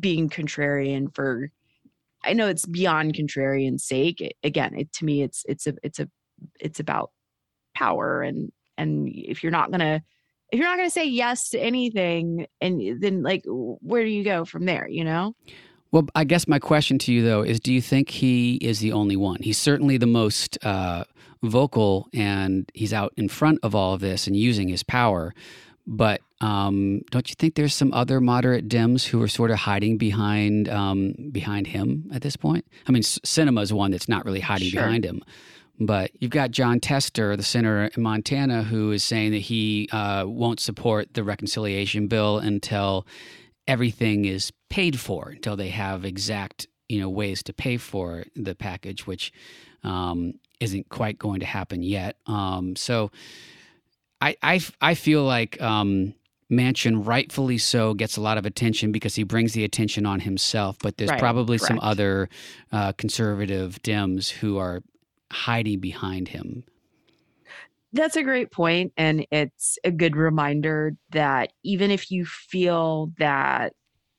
being 0.00 0.28
contrarian 0.28 1.14
for 1.14 1.50
I 2.26 2.32
know 2.32 2.48
it's 2.48 2.66
beyond 2.66 3.14
contrarian 3.14 3.80
sake. 3.80 4.20
It, 4.20 4.34
again, 4.42 4.74
it, 4.76 4.92
to 4.94 5.04
me, 5.04 5.22
it's 5.22 5.44
it's 5.48 5.66
a 5.66 5.74
it's 5.82 5.98
a 5.98 6.08
it's 6.60 6.80
about 6.80 7.10
power 7.74 8.22
and 8.22 8.50
and 8.78 9.08
if 9.08 9.42
you're 9.42 9.52
not 9.52 9.70
gonna 9.70 10.02
if 10.50 10.58
you're 10.58 10.68
not 10.68 10.76
gonna 10.76 10.90
say 10.90 11.04
yes 11.04 11.50
to 11.50 11.58
anything, 11.58 12.46
and 12.60 13.00
then 13.00 13.22
like 13.22 13.42
where 13.46 14.04
do 14.04 14.10
you 14.10 14.24
go 14.24 14.44
from 14.44 14.64
there? 14.64 14.88
You 14.88 15.04
know. 15.04 15.34
Well, 15.92 16.06
I 16.14 16.24
guess 16.24 16.48
my 16.48 16.58
question 16.58 16.98
to 17.00 17.12
you 17.12 17.24
though 17.24 17.42
is: 17.42 17.60
Do 17.60 17.72
you 17.72 17.80
think 17.80 18.10
he 18.10 18.56
is 18.56 18.80
the 18.80 18.92
only 18.92 19.16
one? 19.16 19.42
He's 19.42 19.58
certainly 19.58 19.96
the 19.96 20.06
most 20.06 20.58
uh, 20.64 21.04
vocal, 21.42 22.08
and 22.14 22.70
he's 22.74 22.92
out 22.92 23.12
in 23.16 23.28
front 23.28 23.60
of 23.62 23.74
all 23.74 23.94
of 23.94 24.00
this 24.00 24.26
and 24.26 24.36
using 24.36 24.68
his 24.68 24.82
power. 24.82 25.34
But 25.86 26.20
um, 26.40 27.02
don't 27.10 27.28
you 27.28 27.36
think 27.38 27.54
there's 27.54 27.74
some 27.74 27.92
other 27.92 28.20
moderate 28.20 28.68
Dems 28.68 29.06
who 29.06 29.22
are 29.22 29.28
sort 29.28 29.50
of 29.50 29.58
hiding 29.58 29.98
behind 29.98 30.68
um, 30.68 31.14
behind 31.30 31.68
him 31.68 32.10
at 32.12 32.22
this 32.22 32.36
point? 32.36 32.66
I 32.86 32.92
mean, 32.92 33.02
Sinema 33.02 33.62
is 33.62 33.72
one 33.72 33.92
that's 33.92 34.08
not 34.08 34.24
really 34.24 34.40
hiding 34.40 34.68
sure. 34.68 34.82
behind 34.82 35.04
him. 35.04 35.22
But 35.78 36.10
you've 36.20 36.30
got 36.30 36.52
Jon 36.52 36.80
Tester, 36.80 37.36
the 37.36 37.42
senator 37.42 37.90
in 37.94 38.02
Montana, 38.02 38.62
who 38.62 38.92
is 38.92 39.04
saying 39.04 39.32
that 39.32 39.42
he 39.42 39.88
uh, 39.92 40.24
won't 40.26 40.58
support 40.58 41.12
the 41.12 41.22
reconciliation 41.22 42.06
bill 42.06 42.38
until 42.38 43.06
everything 43.68 44.24
is 44.24 44.52
paid 44.70 44.98
for, 44.98 45.28
until 45.28 45.54
they 45.54 45.68
have 45.68 46.04
exact 46.04 46.66
you 46.88 47.00
know 47.00 47.10
ways 47.10 47.42
to 47.44 47.52
pay 47.52 47.76
for 47.76 48.24
the 48.34 48.54
package, 48.54 49.06
which 49.06 49.32
um, 49.84 50.34
isn't 50.60 50.88
quite 50.88 51.18
going 51.18 51.40
to 51.40 51.46
happen 51.46 51.82
yet. 51.82 52.16
Um, 52.26 52.74
so 52.74 53.10
I, 54.26 54.36
I, 54.42 54.60
I 54.80 54.94
feel 54.94 55.22
like 55.22 55.60
um, 55.62 56.14
Manchin, 56.50 57.06
rightfully 57.06 57.58
so, 57.58 57.94
gets 57.94 58.16
a 58.16 58.20
lot 58.20 58.38
of 58.38 58.46
attention 58.46 58.90
because 58.90 59.14
he 59.14 59.22
brings 59.22 59.52
the 59.52 59.62
attention 59.62 60.04
on 60.04 60.20
himself. 60.20 60.78
But 60.80 60.96
there's 60.96 61.10
right, 61.10 61.20
probably 61.20 61.58
correct. 61.58 61.68
some 61.68 61.80
other 61.80 62.28
uh, 62.72 62.92
conservative 62.92 63.80
Dems 63.82 64.30
who 64.30 64.58
are 64.58 64.82
hiding 65.30 65.78
behind 65.78 66.28
him. 66.28 66.64
That's 67.92 68.16
a 68.16 68.24
great 68.24 68.50
point, 68.50 68.92
and 68.96 69.26
it's 69.30 69.78
a 69.84 69.92
good 69.92 70.16
reminder 70.16 70.96
that 71.10 71.52
even 71.62 71.92
if 71.92 72.10
you 72.10 72.26
feel 72.26 73.12
that 73.18 73.74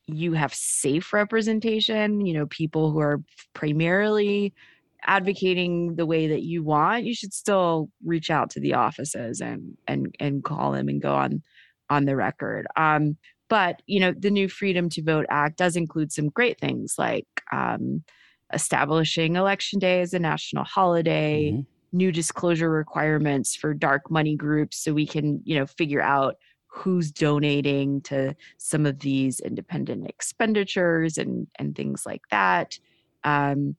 you 0.06 0.32
have 0.32 0.54
safe 0.54 1.12
representation, 1.12 2.24
you 2.24 2.32
know, 2.32 2.46
people 2.46 2.90
who 2.90 2.98
are 2.98 3.20
primarily 3.52 4.54
advocating 5.06 5.96
the 5.96 6.06
way 6.06 6.26
that 6.28 6.42
you 6.42 6.62
want, 6.62 7.04
you 7.04 7.14
should 7.14 7.32
still 7.32 7.88
reach 8.04 8.30
out 8.30 8.50
to 8.50 8.60
the 8.60 8.74
offices 8.74 9.40
and 9.40 9.76
and 9.86 10.14
and 10.20 10.44
call 10.44 10.72
them 10.72 10.88
and 10.88 11.00
go 11.00 11.14
on 11.14 11.42
on 11.90 12.04
the 12.04 12.16
record. 12.16 12.66
Um, 12.76 13.16
but 13.48 13.82
you 13.86 14.00
know, 14.00 14.12
the 14.16 14.30
new 14.30 14.48
Freedom 14.48 14.88
to 14.90 15.02
Vote 15.02 15.26
Act 15.30 15.56
does 15.56 15.76
include 15.76 16.12
some 16.12 16.28
great 16.28 16.60
things 16.60 16.94
like 16.98 17.26
um, 17.52 18.02
establishing 18.52 19.36
Election 19.36 19.78
Day 19.78 20.00
as 20.00 20.12
a 20.12 20.18
national 20.18 20.64
holiday, 20.64 21.52
mm-hmm. 21.52 21.96
new 21.96 22.12
disclosure 22.12 22.70
requirements 22.70 23.56
for 23.56 23.72
dark 23.72 24.10
money 24.10 24.36
groups, 24.36 24.82
so 24.82 24.92
we 24.92 25.06
can 25.06 25.40
you 25.44 25.58
know 25.58 25.66
figure 25.66 26.02
out 26.02 26.36
who's 26.66 27.10
donating 27.10 28.00
to 28.02 28.34
some 28.58 28.84
of 28.84 29.00
these 29.00 29.40
independent 29.40 30.06
expenditures 30.06 31.16
and 31.16 31.46
and 31.58 31.74
things 31.74 32.04
like 32.04 32.22
that. 32.30 32.78
Um, 33.24 33.76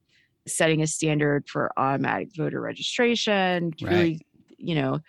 setting 0.50 0.82
a 0.82 0.86
standard 0.86 1.48
for 1.48 1.70
automatic 1.76 2.28
voter 2.36 2.60
registration, 2.60 3.72
right. 3.82 3.90
really, 3.90 4.20
you 4.58 4.74
know, 4.74 5.00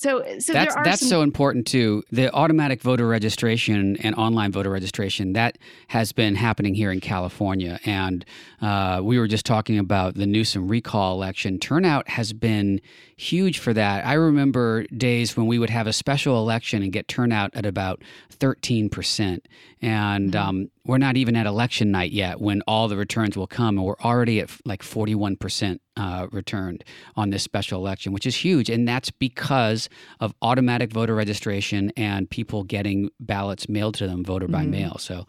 so, 0.00 0.24
so 0.38 0.54
that's 0.54 0.74
that's 0.76 1.00
some- 1.00 1.08
so 1.10 1.20
important 1.20 1.66
too. 1.66 2.02
The 2.10 2.32
automatic 2.32 2.80
voter 2.80 3.06
registration 3.06 3.98
and 3.98 4.14
online 4.14 4.50
voter 4.50 4.70
registration 4.70 5.34
that 5.34 5.58
has 5.88 6.10
been 6.12 6.36
happening 6.36 6.74
here 6.74 6.90
in 6.90 7.00
California, 7.00 7.78
and 7.84 8.24
uh, 8.62 9.02
we 9.04 9.18
were 9.18 9.28
just 9.28 9.44
talking 9.44 9.78
about 9.78 10.14
the 10.14 10.26
Newsom 10.26 10.68
recall 10.68 11.12
election. 11.12 11.58
Turnout 11.58 12.08
has 12.08 12.32
been 12.32 12.80
huge 13.18 13.58
for 13.58 13.74
that. 13.74 14.06
I 14.06 14.14
remember 14.14 14.84
days 14.84 15.36
when 15.36 15.46
we 15.46 15.58
would 15.58 15.68
have 15.68 15.86
a 15.86 15.92
special 15.92 16.38
election 16.38 16.82
and 16.82 16.90
get 16.90 17.06
turnout 17.06 17.50
at 17.54 17.66
about 17.66 18.02
thirteen 18.30 18.88
percent, 18.88 19.48
and 19.82 20.32
mm-hmm. 20.32 20.48
um, 20.48 20.70
we're 20.90 20.98
not 20.98 21.16
even 21.16 21.36
at 21.36 21.46
election 21.46 21.92
night 21.92 22.10
yet 22.10 22.40
when 22.40 22.62
all 22.62 22.88
the 22.88 22.96
returns 22.96 23.36
will 23.36 23.46
come, 23.46 23.78
and 23.78 23.86
we're 23.86 23.94
already 24.00 24.40
at 24.40 24.50
like 24.64 24.82
41% 24.82 25.78
uh, 25.96 26.26
returned 26.32 26.82
on 27.14 27.30
this 27.30 27.44
special 27.44 27.78
election, 27.80 28.12
which 28.12 28.26
is 28.26 28.34
huge. 28.34 28.68
And 28.68 28.88
that's 28.88 29.08
because 29.08 29.88
of 30.18 30.34
automatic 30.42 30.92
voter 30.92 31.14
registration 31.14 31.92
and 31.96 32.28
people 32.28 32.64
getting 32.64 33.08
ballots 33.20 33.68
mailed 33.68 33.94
to 33.94 34.08
them, 34.08 34.24
voter 34.24 34.48
by 34.48 34.62
mm-hmm. 34.62 34.72
mail. 34.72 34.98
So 34.98 35.28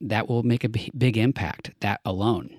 that 0.00 0.30
will 0.30 0.44
make 0.44 0.64
a 0.64 0.70
b- 0.70 0.90
big 0.96 1.18
impact, 1.18 1.72
that 1.80 2.00
alone. 2.06 2.56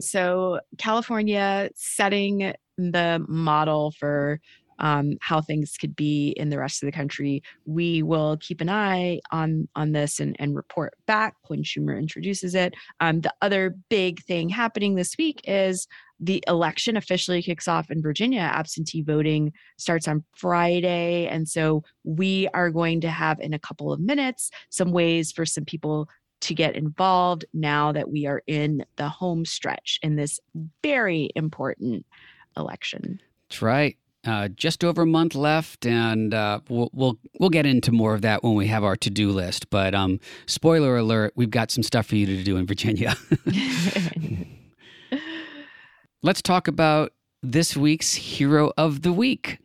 So, 0.00 0.60
California 0.76 1.70
setting 1.76 2.52
the 2.76 3.24
model 3.26 3.90
for 3.92 4.38
um, 4.80 5.16
how 5.20 5.40
things 5.40 5.76
could 5.76 5.94
be 5.94 6.30
in 6.30 6.50
the 6.50 6.58
rest 6.58 6.82
of 6.82 6.86
the 6.86 6.92
country. 6.92 7.42
We 7.66 8.02
will 8.02 8.36
keep 8.38 8.60
an 8.60 8.68
eye 8.68 9.20
on 9.30 9.68
on 9.74 9.92
this 9.92 10.20
and, 10.20 10.36
and 10.38 10.56
report 10.56 10.94
back 11.06 11.36
when 11.46 11.62
Schumer 11.62 11.98
introduces 11.98 12.54
it. 12.54 12.74
Um, 13.00 13.20
the 13.20 13.32
other 13.42 13.76
big 13.88 14.22
thing 14.24 14.48
happening 14.48 14.94
this 14.94 15.16
week 15.16 15.40
is 15.44 15.86
the 16.20 16.44
election 16.46 16.96
officially 16.96 17.42
kicks 17.42 17.66
off 17.66 17.90
in 17.90 18.02
Virginia. 18.02 18.40
Absentee 18.40 19.02
voting 19.02 19.52
starts 19.78 20.06
on 20.06 20.22
Friday. 20.36 21.26
And 21.26 21.48
so 21.48 21.82
we 22.04 22.46
are 22.48 22.70
going 22.70 23.00
to 23.00 23.10
have 23.10 23.40
in 23.40 23.54
a 23.54 23.58
couple 23.58 23.90
of 23.90 24.00
minutes 24.00 24.50
some 24.68 24.92
ways 24.92 25.32
for 25.32 25.46
some 25.46 25.64
people 25.64 26.08
to 26.42 26.54
get 26.54 26.76
involved 26.76 27.44
now 27.52 27.92
that 27.92 28.10
we 28.10 28.26
are 28.26 28.42
in 28.46 28.84
the 28.96 29.08
home 29.08 29.44
stretch 29.44 29.98
in 30.02 30.16
this 30.16 30.40
very 30.82 31.30
important 31.34 32.06
election. 32.56 33.20
That's 33.48 33.62
right. 33.62 33.96
Uh, 34.26 34.48
just 34.48 34.84
over 34.84 35.02
a 35.02 35.06
month 35.06 35.34
left, 35.34 35.86
and 35.86 36.34
uh, 36.34 36.60
we'll, 36.68 36.90
we'll 36.92 37.16
we'll 37.38 37.48
get 37.48 37.64
into 37.64 37.90
more 37.90 38.14
of 38.14 38.20
that 38.20 38.42
when 38.42 38.54
we 38.54 38.66
have 38.66 38.84
our 38.84 38.94
to 38.94 39.08
do 39.08 39.30
list. 39.30 39.70
But 39.70 39.94
um, 39.94 40.20
spoiler 40.46 40.98
alert: 40.98 41.32
we've 41.36 41.50
got 41.50 41.70
some 41.70 41.82
stuff 41.82 42.06
for 42.06 42.16
you 42.16 42.26
to 42.26 42.42
do 42.42 42.58
in 42.58 42.66
Virginia. 42.66 43.14
Let's 46.22 46.42
talk 46.42 46.68
about 46.68 47.12
this 47.42 47.74
week's 47.74 48.14
hero 48.14 48.72
of 48.76 49.00
the 49.00 49.12
week. 49.12 49.58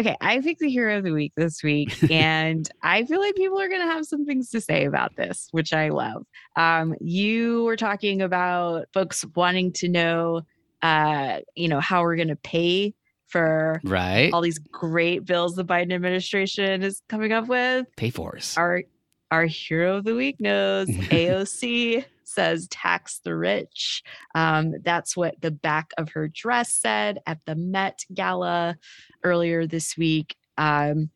Okay, 0.00 0.16
I 0.20 0.40
picked 0.40 0.58
the 0.58 0.70
hero 0.70 0.98
of 0.98 1.04
the 1.04 1.12
week 1.12 1.32
this 1.36 1.62
week, 1.62 1.96
and 2.10 2.68
I 2.82 3.04
feel 3.04 3.20
like 3.20 3.36
people 3.36 3.60
are 3.60 3.68
going 3.68 3.80
to 3.80 3.92
have 3.92 4.06
some 4.06 4.26
things 4.26 4.50
to 4.50 4.60
say 4.60 4.86
about 4.86 5.14
this, 5.16 5.46
which 5.52 5.72
I 5.72 5.90
love. 5.90 6.26
Um, 6.56 6.96
you 7.00 7.62
were 7.62 7.76
talking 7.76 8.20
about 8.20 8.86
folks 8.92 9.24
wanting 9.36 9.72
to 9.74 9.88
know, 9.88 10.42
uh, 10.84 11.40
you 11.56 11.66
know, 11.66 11.80
how 11.80 12.02
we're 12.02 12.16
going 12.16 12.28
to 12.28 12.36
pay 12.36 12.94
for 13.26 13.80
right 13.84 14.32
all 14.32 14.42
these 14.42 14.58
great 14.58 15.24
bills 15.24 15.56
the 15.56 15.64
Biden 15.64 15.92
administration 15.92 16.82
is 16.82 17.02
coming 17.08 17.32
up 17.32 17.48
with. 17.48 17.86
Pay 17.96 18.10
for 18.10 18.36
us. 18.36 18.56
Our 18.56 18.82
our 19.30 19.46
hero 19.46 19.96
of 19.96 20.04
the 20.04 20.14
week 20.14 20.40
knows. 20.40 20.86
AOC 20.88 22.04
says 22.22 22.68
tax 22.68 23.20
the 23.24 23.34
rich. 23.34 24.02
Um, 24.34 24.74
that's 24.82 25.16
what 25.16 25.40
the 25.40 25.50
back 25.50 25.90
of 25.98 26.10
her 26.10 26.28
dress 26.28 26.72
said 26.72 27.18
at 27.26 27.38
the 27.46 27.54
Met 27.54 28.04
Gala 28.12 28.76
earlier 29.24 29.66
this 29.66 29.96
week. 29.96 30.36
Um, 30.58 31.10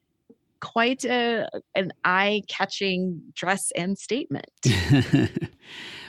quite 0.61 1.05
a, 1.05 1.49
an 1.75 1.93
eye 2.05 2.43
catching 2.49 3.23
dress 3.35 3.71
and 3.77 3.99
statement. 3.99 4.51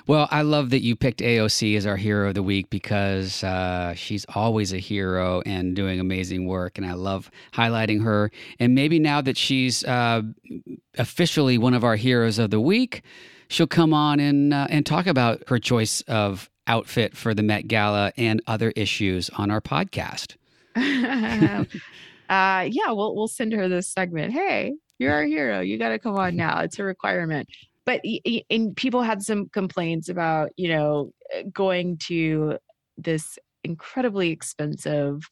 well, 0.08 0.28
I 0.32 0.42
love 0.42 0.70
that 0.72 0.82
you 0.82 0.96
picked 0.96 1.20
AOC 1.20 1.78
as 1.78 1.86
our 1.86 1.98
hero 1.98 2.30
of 2.30 2.36
the 2.36 2.44
week 2.44 2.70
because 2.70 3.44
uh, 3.44 3.94
she's 3.94 4.26
always 4.34 4.74
a 4.74 4.78
hero 4.78 5.42
and 5.46 5.76
doing 5.76 6.00
amazing 6.00 6.48
work. 6.48 6.78
And 6.78 6.86
I 6.86 6.94
love 6.94 7.30
highlighting 7.54 8.04
her. 8.04 8.32
And 8.60 8.76
maybe 8.76 9.00
now 9.00 9.22
that 9.22 9.38
she's 9.38 9.84
uh, 9.84 10.22
officially 10.98 11.58
one 11.58 11.74
of 11.74 11.84
our 11.84 11.96
heroes 11.96 12.40
of 12.40 12.52
the 12.52 12.60
week, 12.60 13.04
she'll 13.50 13.68
come 13.68 13.94
on 13.94 14.20
and 14.20 14.54
uh, 14.54 14.68
and 14.70 14.86
talk 14.86 15.08
about 15.08 15.44
her 15.48 15.60
choice 15.60 16.02
of 16.02 16.50
outfit 16.68 17.18
for 17.18 17.34
the 17.34 17.44
Met 17.44 17.68
Gala 17.68 18.14
and 18.16 18.42
other 18.48 18.72
issues 18.76 19.30
on 19.32 19.52
our 19.52 19.62
podcast. 19.62 20.36
uh, 20.76 21.66
yeah, 22.30 22.92
we'll 22.92 23.16
we'll 23.16 23.28
send 23.28 23.54
her 23.54 23.68
this 23.68 23.88
segment. 23.88 24.34
Hey, 24.34 24.76
you're 25.00 25.14
our 25.14 25.26
hero. 25.26 25.62
You 25.62 25.78
got 25.78 25.90
to 25.90 26.00
come 26.00 26.16
on 26.16 26.36
now. 26.36 26.62
It's 26.62 26.80
a 26.80 26.84
requirement. 26.84 27.50
But 27.90 28.02
and 28.52 28.76
people 28.76 29.02
had 29.02 29.24
some 29.24 29.50
complaints 29.50 30.10
about 30.10 30.52
you 30.58 30.70
know 30.70 31.12
going 31.52 31.98
to 32.10 32.60
this 33.00 33.40
incredibly 33.64 34.30
expensive 34.30 35.24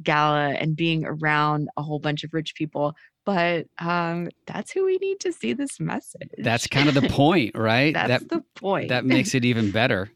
gala 0.00 0.50
and 0.50 0.76
being 0.76 1.04
around 1.04 1.68
a 1.76 1.82
whole 1.82 1.98
bunch 1.98 2.22
of 2.22 2.32
rich 2.32 2.54
people 2.54 2.94
but 3.24 3.66
um, 3.78 4.28
that's 4.46 4.70
who 4.70 4.84
we 4.84 4.98
need 4.98 5.18
to 5.20 5.32
see 5.32 5.54
this 5.54 5.80
message. 5.80 6.28
That's 6.36 6.66
kind 6.66 6.88
of 6.88 6.94
the 6.94 7.08
point, 7.08 7.56
right? 7.56 7.94
that's 7.94 8.22
that, 8.22 8.28
the 8.28 8.44
point. 8.54 8.90
That 8.90 9.06
makes 9.06 9.34
it 9.34 9.46
even 9.46 9.70
better. 9.70 10.10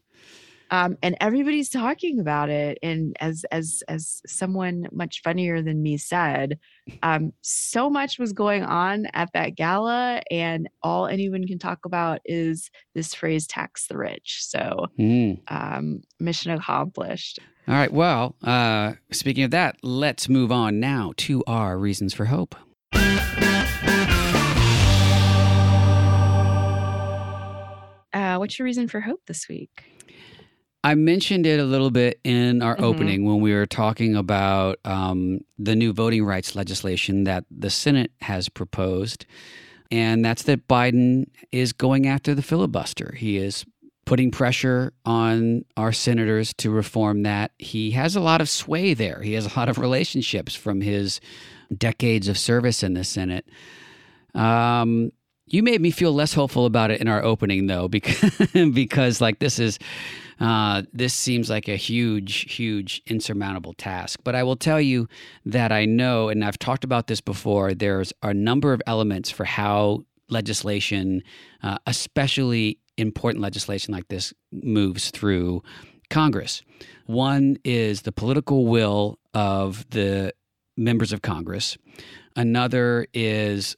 Um, 0.71 0.97
and 1.01 1.15
everybody's 1.19 1.69
talking 1.69 2.19
about 2.19 2.49
it. 2.49 2.77
And 2.83 3.15
as 3.19 3.45
as 3.51 3.83
as 3.87 4.21
someone 4.25 4.87
much 4.91 5.21
funnier 5.23 5.61
than 5.61 5.81
me 5.81 5.97
said, 5.97 6.59
um, 7.03 7.31
so 7.41 7.89
much 7.89 8.19
was 8.19 8.33
going 8.33 8.63
on 8.63 9.07
at 9.13 9.29
that 9.33 9.55
gala, 9.55 10.21
and 10.29 10.69
all 10.83 11.07
anyone 11.07 11.45
can 11.47 11.59
talk 11.59 11.85
about 11.85 12.19
is 12.25 12.69
this 12.95 13.13
phrase 13.13 13.47
"tax 13.47 13.87
the 13.87 13.97
rich." 13.97 14.39
So, 14.41 14.87
mm. 14.99 15.39
um, 15.47 16.01
mission 16.19 16.51
accomplished. 16.51 17.39
All 17.67 17.75
right. 17.75 17.93
Well, 17.93 18.35
uh, 18.43 18.93
speaking 19.11 19.43
of 19.43 19.51
that, 19.51 19.77
let's 19.83 20.27
move 20.27 20.51
on 20.51 20.79
now 20.79 21.13
to 21.17 21.43
our 21.45 21.77
reasons 21.77 22.13
for 22.13 22.25
hope. 22.25 22.55
Uh, 28.11 28.37
what's 28.37 28.57
your 28.57 28.65
reason 28.65 28.87
for 28.87 29.01
hope 29.01 29.21
this 29.27 29.47
week? 29.47 29.83
I 30.83 30.95
mentioned 30.95 31.45
it 31.45 31.59
a 31.59 31.65
little 31.65 31.91
bit 31.91 32.19
in 32.23 32.61
our 32.61 32.75
mm-hmm. 32.75 32.83
opening 32.83 33.25
when 33.25 33.41
we 33.41 33.53
were 33.53 33.65
talking 33.65 34.15
about 34.15 34.79
um, 34.85 35.41
the 35.57 35.75
new 35.75 35.91
voting 35.91 36.23
rights 36.23 36.55
legislation 36.55 37.25
that 37.25 37.45
the 37.51 37.69
Senate 37.69 38.11
has 38.21 38.47
proposed. 38.47 39.25
And 39.91 40.23
that's 40.23 40.43
that 40.43 40.67
Biden 40.67 41.27
is 41.51 41.73
going 41.73 42.07
after 42.07 42.33
the 42.33 42.41
filibuster. 42.41 43.13
He 43.17 43.37
is 43.37 43.65
putting 44.05 44.31
pressure 44.31 44.93
on 45.05 45.65
our 45.77 45.91
senators 45.91 46.53
to 46.55 46.71
reform 46.71 47.23
that. 47.23 47.51
He 47.59 47.91
has 47.91 48.15
a 48.15 48.19
lot 48.19 48.41
of 48.41 48.49
sway 48.49 48.93
there, 48.93 49.21
he 49.21 49.33
has 49.33 49.45
a 49.45 49.59
lot 49.59 49.69
of 49.69 49.77
relationships 49.77 50.55
from 50.55 50.81
his 50.81 51.19
decades 51.75 52.27
of 52.27 52.37
service 52.37 52.81
in 52.83 52.93
the 52.93 53.03
Senate. 53.03 53.47
Um, 54.33 55.11
you 55.45 55.63
made 55.63 55.81
me 55.81 55.91
feel 55.91 56.13
less 56.13 56.33
hopeful 56.33 56.65
about 56.65 56.91
it 56.91 57.01
in 57.01 57.07
our 57.07 57.23
opening, 57.23 57.67
though, 57.67 57.87
because 57.89 58.31
because 58.53 59.21
like 59.21 59.39
this 59.39 59.59
is 59.59 59.79
uh, 60.39 60.83
this 60.93 61.13
seems 61.13 61.49
like 61.49 61.67
a 61.67 61.75
huge, 61.75 62.53
huge, 62.53 63.01
insurmountable 63.05 63.73
task. 63.73 64.19
But 64.23 64.35
I 64.35 64.43
will 64.43 64.55
tell 64.55 64.79
you 64.79 65.07
that 65.45 65.71
I 65.71 65.85
know, 65.85 66.29
and 66.29 66.43
I've 66.43 66.59
talked 66.59 66.83
about 66.83 67.07
this 67.07 67.21
before. 67.21 67.73
There's 67.73 68.13
a 68.23 68.33
number 68.33 68.73
of 68.73 68.81
elements 68.87 69.29
for 69.29 69.43
how 69.43 70.05
legislation, 70.29 71.23
uh, 71.63 71.77
especially 71.85 72.79
important 72.97 73.41
legislation 73.41 73.93
like 73.93 74.07
this, 74.07 74.33
moves 74.51 75.11
through 75.11 75.63
Congress. 76.09 76.61
One 77.05 77.57
is 77.63 78.03
the 78.03 78.11
political 78.11 78.65
will 78.65 79.19
of 79.33 79.89
the 79.89 80.33
members 80.77 81.11
of 81.11 81.21
Congress. 81.21 81.77
Another 82.35 83.07
is 83.13 83.75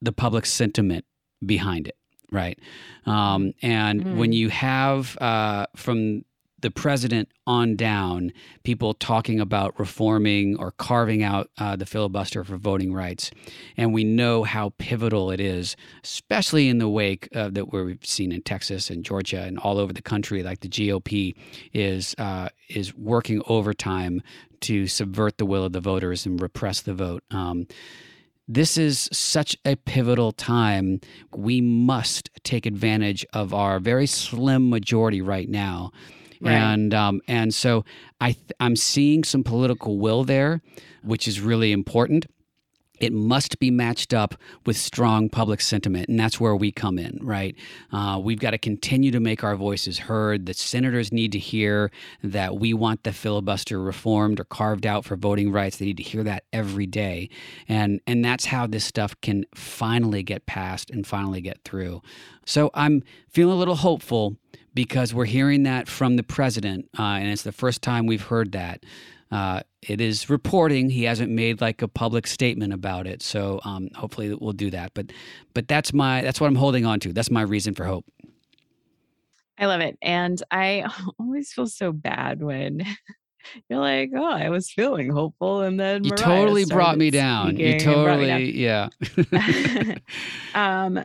the 0.00 0.12
public 0.12 0.46
sentiment 0.46 1.04
behind 1.44 1.86
it, 1.86 1.96
right? 2.30 2.58
Um, 3.06 3.52
and 3.62 4.00
mm-hmm. 4.00 4.18
when 4.18 4.32
you 4.32 4.48
have 4.50 5.16
uh, 5.20 5.66
from 5.76 6.24
the 6.60 6.70
president 6.70 7.28
on 7.46 7.74
down, 7.74 8.32
people 8.64 8.94
talking 8.94 9.40
about 9.40 9.78
reforming 9.78 10.56
or 10.58 10.72
carving 10.72 11.22
out 11.22 11.50
uh, 11.58 11.76
the 11.76 11.86
filibuster 11.86 12.44
for 12.44 12.56
voting 12.56 12.92
rights. 12.92 13.30
And 13.76 13.94
we 13.94 14.04
know 14.04 14.44
how 14.44 14.74
pivotal 14.78 15.30
it 15.30 15.40
is, 15.40 15.76
especially 16.04 16.68
in 16.68 16.78
the 16.78 16.88
wake 16.88 17.28
of 17.32 17.54
that 17.54 17.72
we've 17.72 18.04
seen 18.04 18.32
in 18.32 18.42
Texas 18.42 18.90
and 18.90 19.04
Georgia 19.04 19.42
and 19.42 19.58
all 19.58 19.78
over 19.78 19.92
the 19.92 20.02
country, 20.02 20.42
like 20.42 20.60
the 20.60 20.68
GOP 20.68 21.34
is 21.72 22.14
uh, 22.18 22.48
is 22.68 22.94
working 22.94 23.42
overtime 23.46 24.22
to 24.60 24.86
subvert 24.86 25.38
the 25.38 25.46
will 25.46 25.64
of 25.64 25.72
the 25.72 25.80
voters 25.80 26.26
and 26.26 26.40
repress 26.40 26.82
the 26.82 26.94
vote. 26.94 27.24
Um, 27.30 27.66
this 28.52 28.76
is 28.76 29.08
such 29.12 29.56
a 29.64 29.76
pivotal 29.76 30.32
time. 30.32 31.00
We 31.34 31.60
must 31.60 32.30
take 32.42 32.66
advantage 32.66 33.24
of 33.32 33.54
our 33.54 33.78
very 33.78 34.06
slim 34.06 34.68
majority 34.68 35.22
right 35.22 35.48
now. 35.48 35.92
Right. 36.40 36.54
And 36.54 36.92
um, 36.92 37.20
and 37.28 37.54
so 37.54 37.84
I 38.20 38.32
th- 38.32 38.52
I'm 38.58 38.74
seeing 38.74 39.24
some 39.24 39.44
political 39.44 39.98
will 39.98 40.24
there, 40.24 40.62
which 41.02 41.28
is 41.28 41.40
really 41.40 41.70
important 41.70 42.26
it 43.00 43.12
must 43.12 43.58
be 43.58 43.70
matched 43.70 44.12
up 44.12 44.34
with 44.66 44.76
strong 44.76 45.28
public 45.28 45.60
sentiment. 45.60 46.08
And 46.08 46.20
that's 46.20 46.38
where 46.38 46.54
we 46.54 46.70
come 46.70 46.98
in, 46.98 47.18
right? 47.22 47.56
Uh, 47.92 48.20
we've 48.22 48.38
got 48.38 48.50
to 48.50 48.58
continue 48.58 49.10
to 49.10 49.20
make 49.20 49.42
our 49.42 49.56
voices 49.56 49.98
heard. 49.98 50.46
The 50.46 50.54
senators 50.54 51.10
need 51.10 51.32
to 51.32 51.38
hear 51.38 51.90
that 52.22 52.56
we 52.56 52.74
want 52.74 53.02
the 53.04 53.12
filibuster 53.12 53.80
reformed 53.80 54.38
or 54.38 54.44
carved 54.44 54.86
out 54.86 55.04
for 55.04 55.16
voting 55.16 55.50
rights. 55.50 55.78
They 55.78 55.86
need 55.86 55.96
to 55.96 56.02
hear 56.02 56.22
that 56.24 56.44
every 56.52 56.86
day. 56.86 57.30
And, 57.68 58.00
and 58.06 58.24
that's 58.24 58.46
how 58.46 58.66
this 58.66 58.84
stuff 58.84 59.18
can 59.20 59.46
finally 59.54 60.22
get 60.22 60.46
passed 60.46 60.90
and 60.90 61.06
finally 61.06 61.40
get 61.40 61.64
through. 61.64 62.02
So 62.44 62.70
I'm 62.74 63.02
feeling 63.28 63.54
a 63.54 63.58
little 63.58 63.76
hopeful 63.76 64.36
because 64.74 65.14
we're 65.14 65.24
hearing 65.24 65.62
that 65.64 65.88
from 65.88 66.16
the 66.16 66.22
president. 66.22 66.88
Uh, 66.98 67.02
and 67.02 67.28
it's 67.28 67.42
the 67.42 67.52
first 67.52 67.82
time 67.82 68.06
we've 68.06 68.26
heard 68.26 68.52
that. 68.52 68.84
Uh, 69.30 69.60
it 69.82 70.00
is 70.00 70.28
reporting. 70.28 70.90
He 70.90 71.04
hasn't 71.04 71.30
made 71.30 71.60
like 71.60 71.82
a 71.82 71.88
public 71.88 72.26
statement 72.26 72.72
about 72.72 73.06
it, 73.06 73.22
so 73.22 73.60
um, 73.64 73.88
hopefully 73.94 74.34
we'll 74.34 74.52
do 74.52 74.70
that. 74.70 74.92
But 74.94 75.12
but 75.54 75.68
that's 75.68 75.92
my 75.92 76.20
that's 76.22 76.40
what 76.40 76.48
I'm 76.48 76.56
holding 76.56 76.84
on 76.84 77.00
to. 77.00 77.12
That's 77.12 77.30
my 77.30 77.42
reason 77.42 77.74
for 77.74 77.84
hope. 77.84 78.04
I 79.58 79.66
love 79.66 79.80
it, 79.80 79.96
and 80.02 80.42
I 80.50 80.84
always 81.18 81.52
feel 81.52 81.66
so 81.66 81.92
bad 81.92 82.42
when 82.42 82.84
you're 83.68 83.78
like, 83.78 84.10
"Oh, 84.16 84.32
I 84.32 84.48
was 84.48 84.70
feeling 84.70 85.10
hopeful," 85.10 85.60
and 85.62 85.78
then 85.78 86.02
you 86.02 86.10
totally 86.10 86.64
brought 86.64 86.98
me 86.98 87.10
down. 87.10 87.56
You 87.56 87.78
totally, 87.78 88.58
yeah. 88.58 88.88
um, 90.54 91.04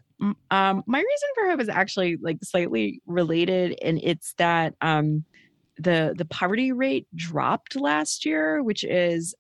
um, 0.50 0.84
my 0.88 1.00
reason 1.00 1.30
for 1.36 1.50
hope 1.50 1.62
is 1.62 1.70
actually 1.70 2.18
like 2.18 2.38
slightly 2.44 3.02
related, 3.06 3.78
and 3.82 4.00
it's 4.02 4.34
that 4.38 4.74
um 4.82 5.26
the 5.78 6.14
the 6.18 6.26
poverty 6.26 6.72
rate 6.72 7.08
dropped 7.16 7.76
last 7.76 8.26
year, 8.26 8.64
which 8.64 8.84
is 8.84 9.36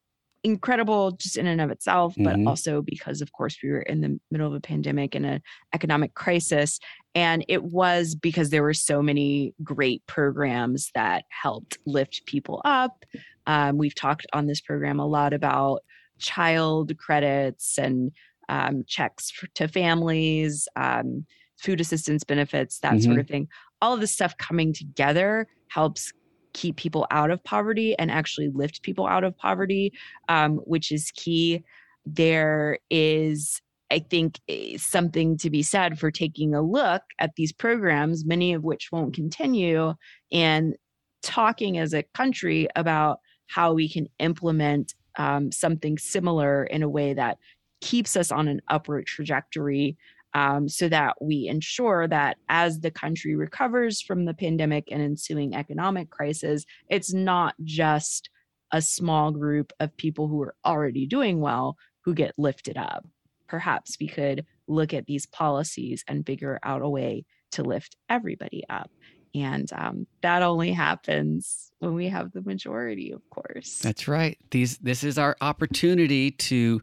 incredible 0.45 1.12
just 1.12 1.38
in 1.38 1.48
and 1.48 1.60
of 1.60 1.71
itself, 1.71 2.13
but 2.17 2.36
mm-hmm. 2.36 2.48
also 2.48 2.80
because, 2.84 3.19
of 3.19 3.32
course, 3.32 3.58
we 3.63 3.71
were 3.71 3.82
in 3.82 4.02
the 4.02 4.19
middle 4.30 4.45
of 4.45 4.54
a 4.54 4.60
pandemic 4.60 5.15
and 5.15 5.26
an 5.26 5.41
economic 5.74 6.13
crisis. 6.13 6.80
And 7.15 7.43
it 7.48 7.63
was 7.63 8.13
because 8.13 8.52
there 8.52 8.62
were 8.62 8.76
so 8.76 9.02
many 9.02 9.56
great 9.63 10.06
programs 10.06 10.91
that 10.93 11.24
helped 11.30 11.80
lift 11.88 12.28
people 12.28 12.62
up. 12.63 13.06
Um, 13.48 13.80
we've 13.80 13.95
talked 13.95 14.28
on 14.34 14.45
this 14.45 14.62
program 14.62 15.00
a 15.00 15.08
lot 15.08 15.34
about 15.34 15.84
child 16.19 16.95
credits 17.00 17.80
and 17.80 18.12
um, 18.48 18.84
checks 18.88 19.32
for, 19.32 19.48
to 19.56 19.67
families, 19.67 20.67
um, 20.76 21.26
food 21.58 21.82
assistance 21.82 22.24
benefits, 22.24 22.80
that 22.80 22.93
mm-hmm. 22.93 23.02
sort 23.02 23.19
of 23.19 23.28
thing. 23.28 23.48
All 23.82 23.95
of 23.95 24.00
this 24.00 24.12
stuff 24.12 24.38
coming 24.38 24.74
together 24.74 25.48
helps 25.69 26.13
keep 26.56 26.78
people 26.78 27.06
out 27.12 27.30
of 27.30 27.44
poverty 27.44 27.96
and 28.00 28.10
actually 28.10 28.48
lift 28.48 28.82
people 28.82 29.06
out 29.06 29.26
of 29.26 29.38
poverty, 29.38 29.91
um, 30.30 30.56
which 30.60 30.91
is 30.91 31.12
key. 31.12 31.63
There 32.06 32.80
is, 32.89 33.62
I 33.91 34.00
think, 34.00 34.39
eh, 34.48 34.78
something 34.78 35.38
to 35.39 35.50
be 35.50 35.62
said 35.62 36.00
for 36.00 36.10
taking 36.10 36.56
a 36.56 36.62
look 36.62 37.04
at 37.20 37.36
these 37.36 37.52
programs, 37.52 38.26
many 38.26 38.54
of 38.54 38.63
which 38.63 38.89
won't 38.91 39.13
continue, 39.13 39.94
and 40.32 40.76
talking 41.22 41.78
as 41.78 41.94
a 41.94 42.04
country 42.13 42.68
about 42.76 43.20
how 43.48 43.74
we 43.74 43.89
can 43.89 44.08
implement 44.20 44.96
um, 45.18 45.52
something 45.52 45.98
similar 45.98 46.63
in 46.63 46.84
a 46.84 46.89
way 46.89 47.13
that 47.13 47.38
keeps 47.82 48.15
us 48.15 48.32
on 48.32 48.48
an 48.48 48.62
upward 48.70 49.06
trajectory 49.06 49.98
um, 50.36 50.67
so 50.67 50.89
that 50.89 51.15
we 51.21 51.48
ensure 51.48 52.08
that 52.10 52.38
as 52.50 52.82
the 52.82 52.91
country 52.91 53.36
recovers 53.36 54.02
from 54.02 54.26
the 54.26 54.34
pandemic 54.34 54.89
and 54.91 55.02
ensuing 55.02 55.56
economic 55.56 56.10
crisis, 56.10 56.65
it's 56.89 57.13
not 57.13 57.56
just 57.63 58.30
a 58.74 58.82
small 58.82 59.32
group 59.32 59.71
of 59.80 59.95
people 59.95 60.28
who 60.28 60.41
are 60.41 60.56
already 60.65 61.08
doing 61.08 61.39
well 61.39 61.78
who 62.02 62.13
get 62.13 62.34
lifted 62.38 62.76
up. 62.76 63.08
Perhaps 63.48 63.95
we 64.00 64.08
could 64.08 64.45
look 64.67 64.93
at 64.93 65.06
these 65.06 65.26
policies 65.26 66.04
and 66.06 66.26
figure 66.26 66.60
out 66.63 66.82
a 66.82 66.89
way 66.89 67.24
to 67.52 67.63
lift 67.63 67.95
everybody 68.10 68.63
up. 68.69 68.91
And 69.34 69.69
um, 69.74 70.06
that 70.21 70.43
only 70.43 70.74
happens 70.74 71.71
when 71.80 71.93
we 71.93 72.10
have 72.10 72.34
the 72.34 72.41
majority, 72.41 73.12
of 73.12 73.21
course. 73.30 73.80
That's 73.80 74.08
right. 74.08 74.38
These 74.52 74.80
this 74.80 75.04
is 75.04 75.17
our 75.17 75.38
opportunity 75.39 76.32
to 76.32 76.82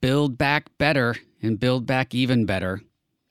build 0.00 0.36
back 0.36 0.66
better 0.76 1.16
and 1.42 1.58
build 1.58 1.86
back 1.86 2.14
even 2.14 2.44
better. 2.44 2.82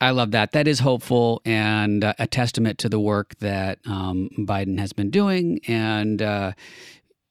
I 0.01 0.11
love 0.11 0.31
that. 0.31 0.53
That 0.53 0.67
is 0.67 0.79
hopeful 0.79 1.41
and 1.43 2.03
uh, 2.03 2.13
a 2.19 2.27
testament 2.27 2.79
to 2.79 2.89
the 2.89 2.99
work 2.99 3.35
that 3.39 3.79
um, 3.85 4.29
Biden 4.37 4.79
has 4.79 4.93
been 4.93 5.09
doing, 5.09 5.59
and 5.67 6.21
uh, 6.21 6.53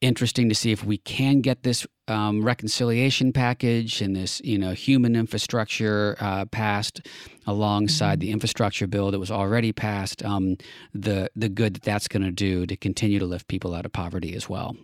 interesting 0.00 0.48
to 0.50 0.54
see 0.54 0.70
if 0.70 0.84
we 0.84 0.98
can 0.98 1.40
get 1.40 1.62
this 1.62 1.86
um, 2.08 2.44
reconciliation 2.44 3.32
package 3.32 4.00
and 4.00 4.14
this, 4.14 4.40
you 4.44 4.58
know, 4.58 4.72
human 4.72 5.16
infrastructure 5.16 6.16
uh, 6.20 6.44
passed 6.46 7.06
alongside 7.46 8.14
mm-hmm. 8.18 8.26
the 8.26 8.30
infrastructure 8.32 8.86
bill 8.86 9.10
that 9.10 9.18
was 9.18 9.30
already 9.30 9.72
passed. 9.72 10.22
Um, 10.22 10.56
the 10.92 11.30
the 11.34 11.48
good 11.48 11.74
that 11.74 11.82
that's 11.82 12.08
going 12.08 12.22
to 12.22 12.30
do 12.30 12.66
to 12.66 12.76
continue 12.76 13.18
to 13.18 13.26
lift 13.26 13.48
people 13.48 13.74
out 13.74 13.86
of 13.86 13.92
poverty 13.92 14.34
as 14.34 14.48
well. 14.48 14.76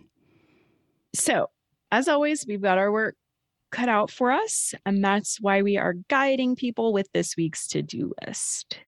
So, 1.13 1.49
as 1.91 2.07
always, 2.07 2.45
we've 2.47 2.61
got 2.61 2.77
our 2.77 2.91
work 2.91 3.15
cut 3.75 3.89
out 3.89 4.09
for 4.09 4.31
us, 4.31 4.73
and 4.85 5.03
that's 5.03 5.41
why 5.41 5.61
we 5.61 5.75
are 5.75 5.95
guiding 6.07 6.55
people 6.55 6.93
with 6.93 7.11
this 7.13 7.35
week's 7.35 7.67
to 7.67 7.81
do 7.81 8.13
list. 8.25 8.79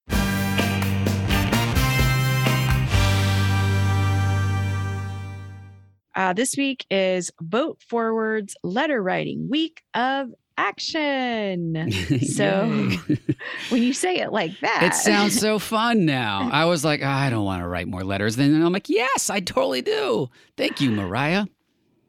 Uh, 6.14 6.32
this 6.32 6.56
week 6.56 6.86
is 6.90 7.30
Vote 7.40 7.80
Forward's 7.86 8.56
letter 8.64 9.02
writing 9.02 9.48
week 9.50 9.82
of 9.94 10.30
action. 10.56 11.92
So 12.22 12.90
when 13.68 13.82
you 13.82 13.92
say 13.92 14.16
it 14.16 14.32
like 14.32 14.58
that, 14.60 14.82
it 14.82 14.94
sounds 14.94 15.38
so 15.38 15.58
fun 15.74 16.06
now. 16.06 16.48
I 16.50 16.64
was 16.64 16.84
like, 16.84 17.02
oh, 17.02 17.06
I 17.06 17.28
don't 17.28 17.44
want 17.44 17.62
to 17.62 17.68
write 17.68 17.86
more 17.88 18.02
letters. 18.02 18.36
Then 18.36 18.62
I'm 18.62 18.72
like, 18.72 18.88
yes, 18.88 19.28
I 19.28 19.40
totally 19.40 19.82
do. 19.82 20.28
Thank 20.56 20.80
you, 20.80 20.90
Mariah. 20.90 21.44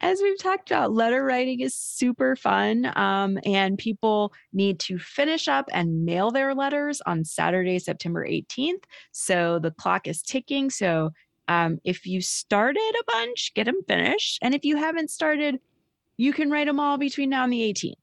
As 0.01 0.21
we've 0.21 0.39
talked 0.39 0.71
about, 0.71 0.93
letter 0.93 1.23
writing 1.23 1.59
is 1.59 1.75
super 1.75 2.35
fun. 2.35 2.91
Um, 2.95 3.37
and 3.45 3.77
people 3.77 4.33
need 4.53 4.79
to 4.81 4.97
finish 4.97 5.47
up 5.47 5.69
and 5.73 6.05
mail 6.05 6.31
their 6.31 6.55
letters 6.55 7.01
on 7.05 7.25
Saturday, 7.25 7.79
September 7.79 8.25
18th. 8.25 8.83
So 9.11 9.59
the 9.59 9.71
clock 9.71 10.07
is 10.07 10.21
ticking. 10.21 10.69
So 10.69 11.11
um, 11.49 11.79
if 11.83 12.05
you 12.05 12.21
started 12.21 12.93
a 13.01 13.11
bunch, 13.11 13.53
get 13.55 13.65
them 13.65 13.81
finished. 13.87 14.39
And 14.41 14.55
if 14.55 14.63
you 14.63 14.77
haven't 14.77 15.09
started, 15.09 15.59
you 16.15 16.31
can 16.31 16.49
write 16.49 16.67
them 16.67 16.79
all 16.79 16.97
between 16.97 17.29
now 17.29 17.43
and 17.43 17.51
the 17.51 17.73
18th. 17.73 17.95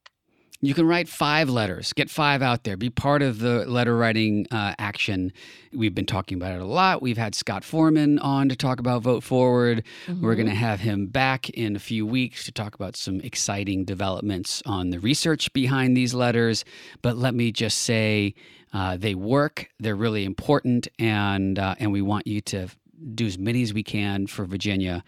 You 0.59 0.73
can 0.73 0.87
write 0.87 1.07
five 1.07 1.49
letters, 1.49 1.93
get 1.93 2.09
five 2.09 2.41
out 2.41 2.63
there, 2.63 2.77
be 2.77 2.89
part 2.89 3.21
of 3.21 3.37
the 3.37 3.63
letter 3.65 3.95
writing 3.95 4.47
uh, 4.49 4.73
action. 4.79 5.31
We've 5.71 5.93
been 5.93 6.07
talking 6.07 6.35
about 6.35 6.53
it 6.53 6.61
a 6.61 6.65
lot. 6.65 6.99
We've 6.99 7.17
had 7.17 7.35
Scott 7.35 7.63
Foreman 7.63 8.17
on 8.19 8.49
to 8.49 8.55
talk 8.55 8.79
about 8.79 9.03
Vote 9.03 9.23
Forward. 9.23 9.83
Mm-hmm. 10.07 10.25
We're 10.25 10.33
going 10.33 10.47
to 10.47 10.55
have 10.55 10.79
him 10.79 11.07
back 11.07 11.51
in 11.51 11.75
a 11.75 11.79
few 11.79 12.07
weeks 12.07 12.45
to 12.45 12.51
talk 12.51 12.73
about 12.73 12.95
some 12.95 13.21
exciting 13.21 13.85
developments 13.85 14.63
on 14.65 14.89
the 14.89 14.99
research 14.99 15.53
behind 15.53 15.95
these 15.95 16.15
letters. 16.15 16.65
But 17.03 17.17
let 17.17 17.35
me 17.35 17.51
just 17.51 17.79
say, 17.79 18.33
uh, 18.73 18.97
they 18.97 19.13
work. 19.13 19.69
They're 19.79 19.95
really 19.95 20.25
important, 20.25 20.87
and 20.97 21.57
uh, 21.59 21.75
and 21.79 21.91
we 21.91 22.01
want 22.01 22.27
you 22.27 22.41
to 22.41 22.67
do 23.13 23.27
as 23.27 23.37
many 23.37 23.61
as 23.61 23.73
we 23.73 23.83
can 23.83 24.27
for 24.27 24.45
Virginia, 24.45 25.03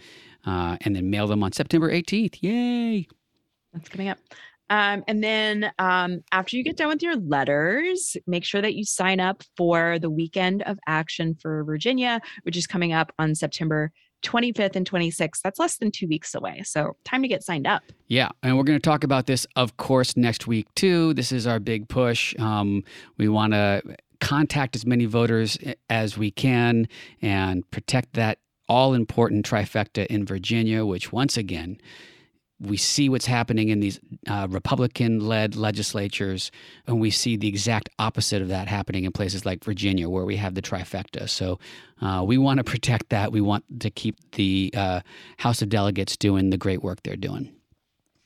uh, 0.45 0.77
and 0.81 0.95
then 0.95 1.09
mail 1.09 1.27
them 1.27 1.43
on 1.43 1.51
September 1.51 1.91
18th. 1.91 2.37
Yay! 2.41 3.07
That's 3.73 3.89
coming 3.89 4.09
up. 4.09 4.19
Um, 4.69 5.03
and 5.07 5.23
then 5.23 5.71
um, 5.79 6.21
after 6.31 6.55
you 6.55 6.63
get 6.63 6.77
done 6.77 6.89
with 6.89 7.01
your 7.01 7.15
letters, 7.15 8.15
make 8.27 8.43
sure 8.43 8.61
that 8.61 8.75
you 8.75 8.85
sign 8.85 9.19
up 9.19 9.43
for 9.57 9.99
the 9.99 10.09
weekend 10.09 10.61
of 10.63 10.77
action 10.87 11.35
for 11.41 11.63
Virginia, 11.63 12.21
which 12.43 12.57
is 12.57 12.67
coming 12.67 12.93
up 12.93 13.11
on 13.17 13.35
September 13.35 13.91
25th 14.23 14.75
and 14.75 14.89
26th. 14.89 15.41
That's 15.43 15.59
less 15.59 15.77
than 15.77 15.91
two 15.91 16.07
weeks 16.07 16.35
away. 16.35 16.61
So, 16.63 16.97
time 17.05 17.21
to 17.21 17.27
get 17.27 17.43
signed 17.43 17.67
up. 17.67 17.83
Yeah. 18.07 18.29
And 18.43 18.57
we're 18.57 18.63
going 18.63 18.79
to 18.79 18.83
talk 18.83 19.03
about 19.03 19.27
this, 19.27 19.47
of 19.55 19.77
course, 19.77 20.17
next 20.17 20.47
week, 20.47 20.67
too. 20.75 21.13
This 21.13 21.31
is 21.31 21.47
our 21.47 21.59
big 21.59 21.87
push. 21.87 22.37
Um, 22.37 22.83
we 23.17 23.29
want 23.29 23.53
to 23.53 23.81
contact 24.19 24.75
as 24.75 24.85
many 24.85 25.05
voters 25.05 25.57
as 25.89 26.17
we 26.17 26.31
can 26.31 26.87
and 27.21 27.69
protect 27.71 28.13
that 28.13 28.39
all 28.67 28.93
important 28.93 29.45
trifecta 29.45 30.05
in 30.07 30.25
Virginia, 30.25 30.85
which 30.85 31.11
once 31.11 31.37
again, 31.37 31.79
we 32.59 32.77
see 32.77 33.07
what's 33.09 33.25
happening 33.25 33.69
in 33.69 33.79
these 33.79 33.99
uh, 34.27 34.47
Republican 34.49 35.19
led 35.19 35.55
legislatures, 35.55 36.51
and 36.87 36.99
we 36.99 37.09
see 37.09 37.37
the 37.37 37.47
exact 37.47 37.89
opposite 37.99 38.41
of 38.41 38.49
that 38.49 38.67
happening 38.67 39.05
in 39.05 39.11
places 39.11 39.45
like 39.45 39.63
Virginia, 39.63 40.09
where 40.09 40.25
we 40.25 40.35
have 40.35 40.55
the 40.55 40.61
trifecta. 40.61 41.29
So 41.29 41.59
uh, 42.01 42.23
we 42.25 42.37
want 42.37 42.57
to 42.57 42.63
protect 42.63 43.09
that. 43.09 43.31
We 43.31 43.41
want 43.41 43.63
to 43.79 43.89
keep 43.89 44.17
the 44.31 44.73
uh, 44.75 45.01
House 45.37 45.61
of 45.61 45.69
Delegates 45.69 46.17
doing 46.17 46.49
the 46.49 46.57
great 46.57 46.83
work 46.83 47.01
they're 47.03 47.15
doing. 47.15 47.53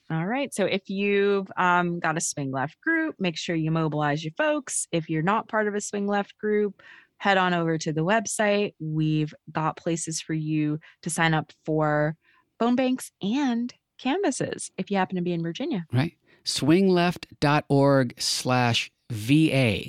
All 0.10 0.26
right. 0.26 0.54
So 0.54 0.66
if 0.66 0.90
you've 0.90 1.48
um, 1.58 2.00
got 2.00 2.18
a 2.18 2.22
swing 2.22 2.52
left 2.52 2.80
group, 2.82 3.16
make 3.20 3.38
sure 3.38 3.56
you 3.56 3.72
mobilize 3.72 4.24
your 4.24 4.34
folks. 4.38 4.88
If 4.92 5.10
you're 5.10 5.24
not 5.24 5.48
part 5.48 5.68
of 5.68 5.76
a 5.76 5.82
swing 5.82 6.08
left 6.08 6.38
group, 6.38 6.82
head 7.18 7.38
on 7.38 7.54
over 7.54 7.78
to 7.78 7.94
the 7.94 8.04
website. 8.04 8.74
We've 8.80 9.34
got 9.52 9.78
places 9.78 10.22
for 10.22 10.34
you 10.34 10.80
to 11.04 11.10
sign 11.10 11.34
up 11.34 11.52
for 11.66 12.16
phone 12.60 12.76
banks 12.76 13.12
and 13.22 13.74
canvases 13.98 14.72
if 14.78 14.92
you 14.92 14.98
happen 14.98 15.16
to 15.16 15.22
be 15.22 15.34
in 15.34 15.42
Virginia. 15.42 15.86
Right. 15.92 16.14
Swingleft.org 16.46 18.14
slash 18.20 18.92
VA. 19.10 19.84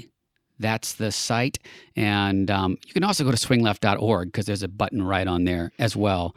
That's 0.59 0.95
the 0.95 1.11
site. 1.11 1.59
And 1.97 2.51
um, 2.51 2.79
you 2.87 2.93
can 2.93 3.05
also 3.05 3.25
go 3.25 3.31
to 3.31 3.37
swingleft.org 3.37 4.29
because 4.29 4.47
there's 4.47 4.63
a 4.63 4.69
button 4.69 5.03
right 5.03 5.27
on 5.27 5.45
there 5.45 5.73
as 5.79 5.97
well. 5.97 6.35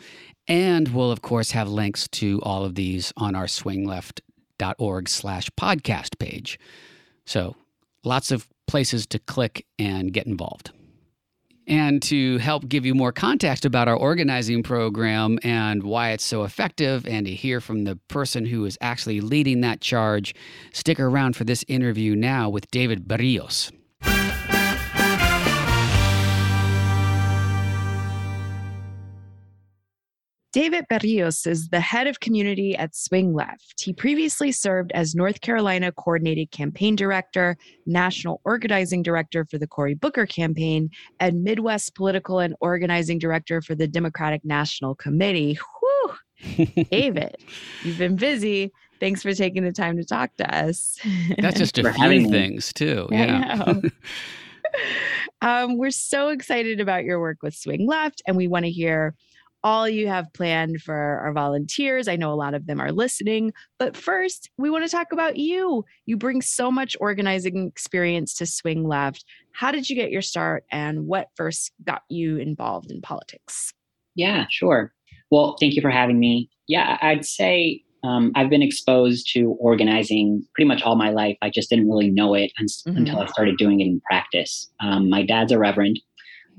And 0.47 0.87
we'll, 0.89 1.11
of 1.11 1.21
course, 1.21 1.51
have 1.51 1.69
links 1.69 2.07
to 2.09 2.39
all 2.41 2.63
of 2.63 2.75
these 2.75 3.13
on 3.17 3.35
our 3.35 3.45
swingleft.org 3.45 5.09
slash 5.09 5.49
podcast 5.51 6.17
page. 6.19 6.59
So 7.25 7.55
lots 8.03 8.31
of 8.31 8.47
places 8.65 9.05
to 9.07 9.19
click 9.19 9.65
and 9.77 10.11
get 10.13 10.25
involved. 10.25 10.71
And 11.67 12.01
to 12.03 12.37
help 12.37 12.69
give 12.69 12.85
you 12.85 12.95
more 12.95 13.11
context 13.11 13.65
about 13.65 13.89
our 13.89 13.95
organizing 13.95 14.63
program 14.63 15.37
and 15.43 15.83
why 15.83 16.11
it's 16.11 16.23
so 16.23 16.43
effective, 16.43 17.05
and 17.05 17.25
to 17.25 17.33
hear 17.33 17.59
from 17.59 17.83
the 17.83 17.97
person 18.07 18.45
who 18.45 18.63
is 18.63 18.77
actually 18.79 19.19
leading 19.19 19.61
that 19.61 19.81
charge, 19.81 20.33
stick 20.71 20.97
around 20.97 21.35
for 21.35 21.43
this 21.43 21.65
interview 21.67 22.15
now 22.15 22.49
with 22.49 22.71
David 22.71 23.05
Berrios. 23.05 23.71
David 30.57 30.87
Berrios 30.89 31.45
is 31.45 31.69
the 31.69 31.79
head 31.79 32.07
of 32.07 32.19
community 32.19 32.75
at 32.75 32.95
Swing 32.95 33.35
Left. 33.35 33.79
He 33.79 33.93
previously 33.93 34.51
served 34.51 34.91
as 34.93 35.13
North 35.13 35.41
Carolina 35.41 35.91
Coordinated 35.91 36.49
Campaign 36.49 36.95
Director, 36.95 37.55
National 37.85 38.41
Organizing 38.43 39.03
Director 39.03 39.45
for 39.45 39.59
the 39.59 39.67
Cory 39.67 39.93
Booker 39.93 40.25
campaign, 40.25 40.89
and 41.19 41.43
Midwest 41.43 41.93
Political 41.93 42.39
and 42.39 42.55
Organizing 42.59 43.19
Director 43.19 43.61
for 43.61 43.75
the 43.75 43.87
Democratic 43.87 44.43
National 44.43 44.95
Committee. 44.95 45.59
Whew! 45.79 46.65
David, 46.89 47.35
you've 47.83 47.99
been 47.99 48.15
busy. 48.15 48.71
Thanks 48.99 49.21
for 49.21 49.35
taking 49.35 49.63
the 49.63 49.71
time 49.71 49.95
to 49.97 50.03
talk 50.03 50.35
to 50.37 50.55
us. 50.55 50.97
That's 51.37 51.59
just 51.59 51.77
a 51.77 51.93
few 51.93 52.31
things, 52.31 52.73
too. 52.73 53.07
Yeah. 53.11 53.75
um, 55.43 55.77
we're 55.77 55.91
so 55.91 56.29
excited 56.29 56.79
about 56.79 57.03
your 57.03 57.19
work 57.19 57.43
with 57.43 57.53
Swing 57.53 57.85
Left, 57.87 58.23
and 58.25 58.35
we 58.35 58.47
want 58.47 58.65
to 58.65 58.71
hear 58.71 59.13
all 59.63 59.87
you 59.87 60.07
have 60.07 60.31
planned 60.33 60.81
for 60.81 60.95
our 60.95 61.33
volunteers. 61.33 62.07
I 62.07 62.15
know 62.15 62.31
a 62.31 62.35
lot 62.35 62.53
of 62.53 62.67
them 62.67 62.79
are 62.79 62.91
listening. 62.91 63.53
But 63.79 63.97
first, 63.97 64.49
we 64.57 64.69
want 64.69 64.85
to 64.85 64.91
talk 64.91 65.11
about 65.11 65.37
you. 65.37 65.83
You 66.05 66.17
bring 66.17 66.41
so 66.41 66.71
much 66.71 66.95
organizing 66.99 67.67
experience 67.67 68.33
to 68.35 68.45
Swing 68.45 68.87
Left. 68.87 69.25
How 69.51 69.71
did 69.71 69.89
you 69.89 69.95
get 69.95 70.11
your 70.11 70.21
start 70.21 70.63
and 70.71 71.07
what 71.07 71.27
first 71.35 71.71
got 71.83 72.03
you 72.09 72.37
involved 72.37 72.91
in 72.91 73.01
politics? 73.01 73.73
Yeah, 74.15 74.45
sure. 74.49 74.93
Well, 75.31 75.55
thank 75.59 75.75
you 75.75 75.81
for 75.81 75.91
having 75.91 76.19
me. 76.19 76.49
Yeah, 76.67 76.97
I'd 77.01 77.25
say 77.25 77.83
um, 78.03 78.31
I've 78.35 78.49
been 78.49 78.61
exposed 78.61 79.29
to 79.33 79.57
organizing 79.59 80.45
pretty 80.53 80.67
much 80.67 80.81
all 80.83 80.95
my 80.95 81.09
life. 81.09 81.37
I 81.41 81.49
just 81.49 81.69
didn't 81.69 81.89
really 81.89 82.09
know 82.09 82.33
it 82.33 82.51
un- 82.59 82.67
mm-hmm. 82.67 82.97
until 82.97 83.19
I 83.19 83.25
started 83.27 83.57
doing 83.57 83.81
it 83.81 83.85
in 83.85 84.01
practice. 84.01 84.69
Um, 84.79 85.09
my 85.09 85.23
dad's 85.23 85.51
a 85.51 85.59
reverend. 85.59 85.99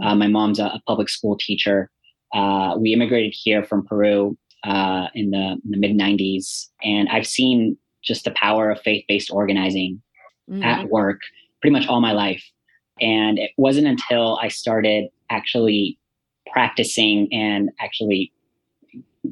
Uh, 0.02 0.14
my 0.14 0.28
mom's 0.28 0.58
a, 0.58 0.66
a 0.66 0.82
public 0.86 1.08
school 1.08 1.36
teacher. 1.38 1.90
Uh, 2.34 2.74
we 2.78 2.92
immigrated 2.92 3.34
here 3.36 3.64
from 3.64 3.84
Peru 3.84 4.36
uh, 4.64 5.06
in 5.14 5.30
the, 5.30 5.56
the 5.68 5.78
mid 5.78 5.96
90s, 5.96 6.66
and 6.82 7.08
I've 7.08 7.26
seen 7.26 7.76
just 8.02 8.24
the 8.24 8.30
power 8.32 8.70
of 8.70 8.80
faith 8.80 9.04
based 9.08 9.30
organizing 9.30 10.00
mm-hmm. 10.48 10.62
at 10.62 10.88
work 10.88 11.20
pretty 11.60 11.72
much 11.72 11.86
all 11.88 12.00
my 12.00 12.12
life. 12.12 12.44
And 13.00 13.38
it 13.38 13.50
wasn't 13.56 13.86
until 13.86 14.38
I 14.42 14.48
started 14.48 15.08
actually 15.30 15.98
practicing 16.50 17.28
and 17.32 17.70
actually 17.80 18.32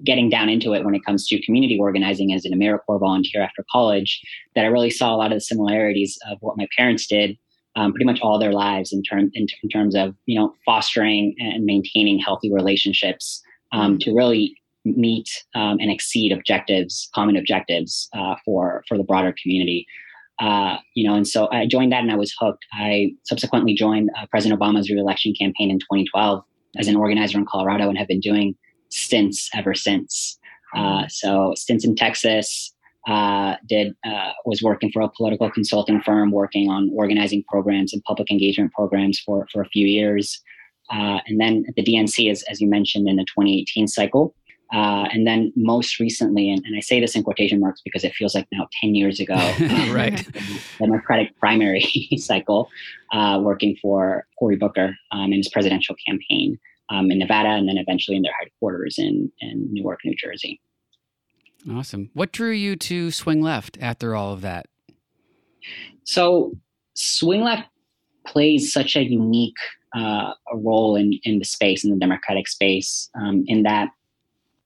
getting 0.04 0.28
down 0.28 0.48
into 0.48 0.74
it 0.74 0.84
when 0.84 0.94
it 0.94 1.04
comes 1.04 1.26
to 1.26 1.40
community 1.42 1.78
organizing 1.80 2.32
as 2.32 2.44
an 2.44 2.52
AmeriCorps 2.52 3.00
volunteer 3.00 3.42
after 3.42 3.64
college 3.70 4.20
that 4.54 4.64
I 4.64 4.68
really 4.68 4.90
saw 4.90 5.14
a 5.14 5.16
lot 5.16 5.32
of 5.32 5.36
the 5.36 5.40
similarities 5.40 6.18
of 6.30 6.38
what 6.40 6.56
my 6.56 6.66
parents 6.76 7.06
did 7.06 7.38
um, 7.76 7.92
pretty 7.92 8.06
much 8.06 8.20
all 8.20 8.38
their 8.38 8.52
lives 8.52 8.92
in, 8.92 9.02
term, 9.02 9.30
in, 9.34 9.46
in, 9.62 9.68
terms 9.68 9.94
of 9.94 10.14
you 10.26 10.38
know 10.38 10.54
fostering 10.64 11.34
and 11.38 11.64
maintaining 11.64 12.18
healthy 12.18 12.52
relationships 12.52 13.42
um, 13.72 13.92
mm-hmm. 13.92 13.98
to 13.98 14.14
really 14.14 14.56
meet 14.84 15.28
um, 15.54 15.78
and 15.80 15.90
exceed 15.90 16.32
objectives, 16.32 17.08
common 17.14 17.36
objectives 17.36 18.08
uh, 18.16 18.34
for 18.44 18.82
for 18.88 18.96
the 18.96 19.04
broader 19.04 19.34
community. 19.40 19.86
Uh, 20.38 20.76
you 20.94 21.06
know, 21.08 21.14
and 21.14 21.26
so 21.26 21.48
I 21.50 21.66
joined 21.66 21.92
that 21.92 22.02
and 22.02 22.12
I 22.12 22.16
was 22.16 22.34
hooked. 22.38 22.64
I 22.74 23.12
subsequently 23.24 23.74
joined 23.74 24.10
uh, 24.18 24.26
President 24.30 24.60
Obama's 24.60 24.90
reelection 24.90 25.32
campaign 25.38 25.70
in 25.70 25.78
2012 25.78 26.44
as 26.78 26.88
an 26.88 26.96
organizer 26.96 27.38
in 27.38 27.46
Colorado 27.46 27.88
and 27.88 27.96
have 27.96 28.08
been 28.08 28.20
doing 28.20 28.54
stints 28.90 29.48
ever 29.54 29.74
since. 29.74 30.38
Uh, 30.76 31.06
so 31.08 31.54
stints 31.56 31.86
in 31.86 31.94
Texas, 31.94 32.74
uh, 33.06 33.54
did 33.68 33.94
uh, 34.04 34.32
was 34.44 34.62
working 34.62 34.90
for 34.92 35.02
a 35.02 35.08
political 35.08 35.50
consulting 35.50 36.00
firm, 36.00 36.32
working 36.32 36.68
on 36.68 36.90
organizing 36.94 37.44
programs 37.48 37.92
and 37.92 38.02
public 38.04 38.30
engagement 38.30 38.72
programs 38.72 39.18
for 39.20 39.46
for 39.52 39.62
a 39.62 39.68
few 39.68 39.86
years, 39.86 40.42
uh, 40.90 41.20
and 41.26 41.40
then 41.40 41.64
at 41.68 41.74
the 41.76 41.84
DNC, 41.84 42.30
as 42.30 42.42
as 42.44 42.60
you 42.60 42.68
mentioned, 42.68 43.08
in 43.08 43.16
the 43.16 43.24
2018 43.24 43.86
cycle. 43.88 44.34
Uh, 44.74 45.06
and 45.12 45.28
then 45.28 45.52
most 45.54 46.00
recently, 46.00 46.50
and, 46.50 46.60
and, 46.66 46.76
I 46.76 46.80
say 46.80 46.98
this 46.98 47.14
in 47.14 47.22
quotation 47.22 47.60
marks 47.60 47.80
because 47.84 48.02
it 48.02 48.12
feels 48.14 48.34
like 48.34 48.48
now 48.50 48.66
10 48.80 48.96
years 48.96 49.20
ago, 49.20 49.34
right? 49.92 50.26
Democratic 50.80 51.38
primary 51.38 51.82
cycle, 52.16 52.68
uh, 53.12 53.38
working 53.40 53.76
for 53.80 54.26
Cory 54.40 54.56
Booker 54.56 54.96
um, 55.12 55.32
in 55.32 55.38
his 55.38 55.48
presidential 55.48 55.94
campaign 56.04 56.58
um, 56.90 57.12
in 57.12 57.20
Nevada, 57.20 57.50
and 57.50 57.68
then 57.68 57.78
eventually 57.78 58.16
in 58.16 58.24
their 58.24 58.34
headquarters 58.40 58.96
in, 58.98 59.30
in 59.40 59.68
Newark, 59.72 60.00
New 60.04 60.16
Jersey. 60.16 60.60
Awesome. 61.70 62.10
What 62.14 62.32
drew 62.32 62.52
you 62.52 62.76
to 62.76 63.10
Swing 63.10 63.42
Left 63.42 63.76
after 63.80 64.14
all 64.14 64.32
of 64.32 64.40
that? 64.42 64.66
So, 66.04 66.52
Swing 66.94 67.42
Left 67.42 67.68
plays 68.26 68.72
such 68.72 68.96
a 68.96 69.02
unique 69.02 69.56
uh, 69.96 70.32
role 70.54 70.96
in, 70.96 71.18
in 71.24 71.38
the 71.38 71.44
space, 71.44 71.84
in 71.84 71.90
the 71.90 71.98
democratic 71.98 72.48
space, 72.48 73.10
um, 73.20 73.44
in 73.46 73.62
that 73.64 73.88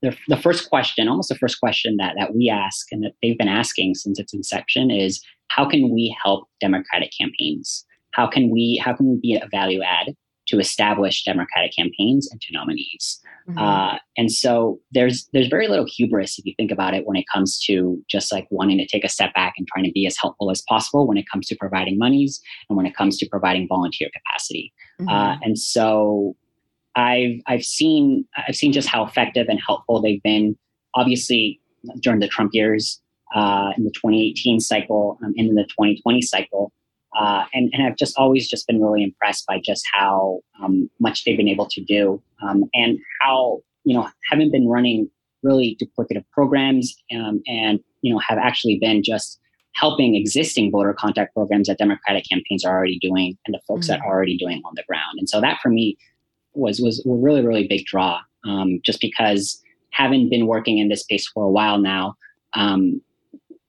the, 0.02 0.16
the 0.28 0.36
first 0.36 0.68
question, 0.68 1.08
almost 1.08 1.28
the 1.28 1.36
first 1.36 1.60
question 1.60 1.96
that, 1.98 2.14
that 2.18 2.34
we 2.34 2.48
ask 2.48 2.90
and 2.90 3.02
that 3.04 3.12
they've 3.22 3.36
been 3.36 3.48
asking 3.48 3.94
since 3.94 4.18
its 4.18 4.32
inception 4.32 4.90
is 4.90 5.22
how 5.48 5.68
can 5.68 5.92
we 5.92 6.16
help 6.22 6.48
democratic 6.60 7.10
campaigns? 7.18 7.84
How 8.12 8.26
can 8.26 8.50
we 8.50 8.80
how 8.82 8.94
can 8.94 9.10
we 9.10 9.18
be 9.20 9.34
a 9.36 9.46
value 9.50 9.82
add 9.82 10.14
to 10.50 10.58
establish 10.58 11.24
democratic 11.24 11.72
campaigns 11.76 12.28
and 12.30 12.40
to 12.40 12.52
nominees? 12.52 13.20
Mm-hmm. 13.48 13.58
Uh, 13.58 13.96
and 14.16 14.30
so 14.30 14.78
there's 14.92 15.28
there's 15.32 15.48
very 15.48 15.68
little 15.68 15.86
hubris 15.86 16.38
if 16.38 16.44
you 16.44 16.54
think 16.56 16.70
about 16.70 16.94
it 16.94 17.06
when 17.06 17.16
it 17.16 17.24
comes 17.32 17.60
to 17.66 18.02
just 18.08 18.32
like 18.32 18.46
wanting 18.50 18.78
to 18.78 18.86
take 18.86 19.04
a 19.04 19.08
step 19.08 19.32
back 19.34 19.54
and 19.58 19.66
trying 19.66 19.84
to 19.84 19.92
be 19.92 20.06
as 20.06 20.16
helpful 20.20 20.50
as 20.50 20.62
possible 20.68 21.06
when 21.06 21.16
it 21.16 21.24
comes 21.30 21.46
to 21.48 21.56
providing 21.56 21.98
monies 21.98 22.40
and 22.68 22.76
when 22.76 22.86
it 22.86 22.94
comes 22.94 23.18
to 23.18 23.28
providing 23.28 23.66
volunteer 23.68 24.08
capacity. 24.14 24.72
Mm-hmm. 25.00 25.08
Uh, 25.08 25.36
and 25.42 25.58
so 25.58 26.36
I've 26.96 27.40
I've 27.46 27.64
seen 27.64 28.26
I've 28.36 28.56
seen 28.56 28.72
just 28.72 28.88
how 28.88 29.04
effective 29.04 29.46
and 29.48 29.60
helpful 29.64 30.00
they've 30.02 30.22
been. 30.22 30.56
Obviously, 30.94 31.60
during 32.00 32.20
the 32.20 32.28
Trump 32.28 32.50
years, 32.52 33.00
uh, 33.34 33.72
in 33.76 33.84
the 33.84 33.90
2018 33.90 34.60
cycle, 34.60 35.18
um, 35.24 35.32
and 35.36 35.48
in 35.48 35.54
the 35.54 35.64
2020 35.64 36.22
cycle, 36.22 36.72
uh, 37.18 37.44
and, 37.52 37.70
and 37.72 37.82
I've 37.86 37.96
just 37.96 38.16
always 38.16 38.48
just 38.48 38.66
been 38.66 38.80
really 38.80 39.02
impressed 39.02 39.46
by 39.46 39.60
just 39.64 39.84
how 39.92 40.40
um, 40.62 40.88
much 41.00 41.24
they've 41.24 41.36
been 41.36 41.48
able 41.48 41.66
to 41.66 41.80
do 41.82 42.22
um, 42.42 42.64
and 42.74 42.98
how, 43.20 43.60
you 43.84 43.94
know, 43.94 44.08
haven't 44.30 44.52
been 44.52 44.68
running 44.68 45.10
really 45.42 45.76
duplicative 45.80 46.24
programs 46.32 46.94
um, 47.14 47.42
and, 47.46 47.80
you 48.02 48.12
know, 48.12 48.20
have 48.20 48.38
actually 48.38 48.78
been 48.80 49.02
just 49.02 49.40
helping 49.74 50.14
existing 50.14 50.70
voter 50.70 50.92
contact 50.92 51.34
programs 51.34 51.68
that 51.68 51.78
Democratic 51.78 52.24
campaigns 52.30 52.64
are 52.64 52.76
already 52.76 52.98
doing 52.98 53.36
and 53.46 53.54
the 53.54 53.60
folks 53.66 53.86
mm-hmm. 53.86 54.00
that 54.00 54.06
are 54.06 54.14
already 54.14 54.36
doing 54.36 54.62
on 54.64 54.72
the 54.76 54.84
ground. 54.86 55.18
And 55.18 55.28
so 55.28 55.40
that 55.40 55.58
for 55.62 55.68
me 55.68 55.96
was, 56.54 56.80
was 56.80 57.04
a 57.06 57.08
really, 57.10 57.44
really 57.44 57.66
big 57.66 57.86
draw 57.86 58.20
um, 58.44 58.80
just 58.84 59.00
because 59.00 59.60
having 59.92 60.28
been 60.28 60.46
working 60.46 60.78
in 60.78 60.88
this 60.88 61.00
space 61.00 61.26
for 61.26 61.44
a 61.44 61.50
while 61.50 61.78
now, 61.78 62.14
um, 62.54 63.00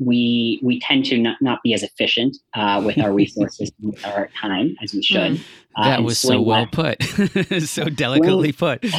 we 0.03 0.59
we 0.63 0.79
tend 0.79 1.05
to 1.05 1.17
not, 1.17 1.37
not 1.41 1.59
be 1.63 1.73
as 1.73 1.83
efficient 1.83 2.35
uh, 2.55 2.81
with 2.83 2.97
our 2.97 3.13
resources 3.21 3.71
and 3.81 3.93
with 3.93 4.05
our 4.05 4.29
time 4.39 4.75
as 4.83 4.93
we 4.93 5.03
should. 5.03 5.33
Mm. 5.33 5.43
Uh, 5.75 5.83
that 5.85 6.03
was 6.03 6.17
so 6.17 6.41
well 6.41 6.67
put, 6.67 7.01
so 7.61 7.85
delicately 7.85 8.51
swing, 8.51 8.79
put. 8.79 8.93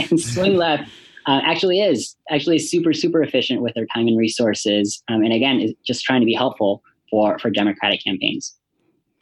and 0.10 0.18
swing 0.18 0.56
left 0.56 0.90
uh, 1.26 1.40
actually 1.44 1.80
is 1.80 2.16
actually 2.30 2.58
super 2.58 2.92
super 2.92 3.22
efficient 3.22 3.60
with 3.62 3.76
our 3.76 3.84
time 3.94 4.08
and 4.08 4.18
resources, 4.18 5.02
um, 5.08 5.22
and 5.22 5.32
again, 5.32 5.60
is 5.60 5.74
just 5.86 6.04
trying 6.04 6.20
to 6.20 6.26
be 6.26 6.34
helpful 6.34 6.82
for 7.10 7.38
for 7.38 7.50
Democratic 7.50 8.02
campaigns. 8.02 8.56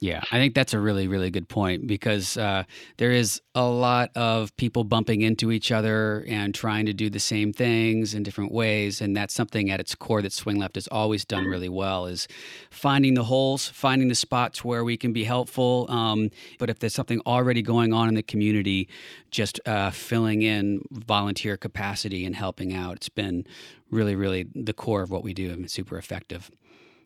Yeah, 0.00 0.22
I 0.30 0.38
think 0.38 0.54
that's 0.54 0.74
a 0.74 0.78
really, 0.78 1.08
really 1.08 1.28
good 1.28 1.48
point 1.48 1.88
because 1.88 2.36
uh, 2.36 2.62
there 2.98 3.10
is 3.10 3.42
a 3.56 3.66
lot 3.66 4.10
of 4.14 4.56
people 4.56 4.84
bumping 4.84 5.22
into 5.22 5.50
each 5.50 5.72
other 5.72 6.24
and 6.28 6.54
trying 6.54 6.86
to 6.86 6.92
do 6.92 7.10
the 7.10 7.18
same 7.18 7.52
things 7.52 8.14
in 8.14 8.22
different 8.22 8.52
ways, 8.52 9.00
and 9.00 9.16
that's 9.16 9.34
something 9.34 9.70
at 9.70 9.80
its 9.80 9.96
core 9.96 10.22
that 10.22 10.32
Swing 10.32 10.56
Left 10.56 10.76
has 10.76 10.86
always 10.86 11.24
done 11.24 11.46
really 11.46 11.68
well 11.68 12.06
is 12.06 12.28
finding 12.70 13.14
the 13.14 13.24
holes, 13.24 13.66
finding 13.66 14.06
the 14.06 14.14
spots 14.14 14.64
where 14.64 14.84
we 14.84 14.96
can 14.96 15.12
be 15.12 15.24
helpful. 15.24 15.86
Um, 15.88 16.30
but 16.60 16.70
if 16.70 16.78
there's 16.78 16.94
something 16.94 17.20
already 17.26 17.60
going 17.60 17.92
on 17.92 18.06
in 18.06 18.14
the 18.14 18.22
community, 18.22 18.88
just 19.32 19.58
uh, 19.66 19.90
filling 19.90 20.42
in 20.42 20.80
volunteer 20.92 21.56
capacity 21.56 22.24
and 22.24 22.36
helping 22.36 22.72
out, 22.72 22.94
it's 22.98 23.08
been 23.08 23.44
really, 23.90 24.14
really 24.14 24.46
the 24.54 24.72
core 24.72 25.02
of 25.02 25.10
what 25.10 25.24
we 25.24 25.34
do 25.34 25.50
and 25.50 25.68
super 25.68 25.98
effective. 25.98 26.52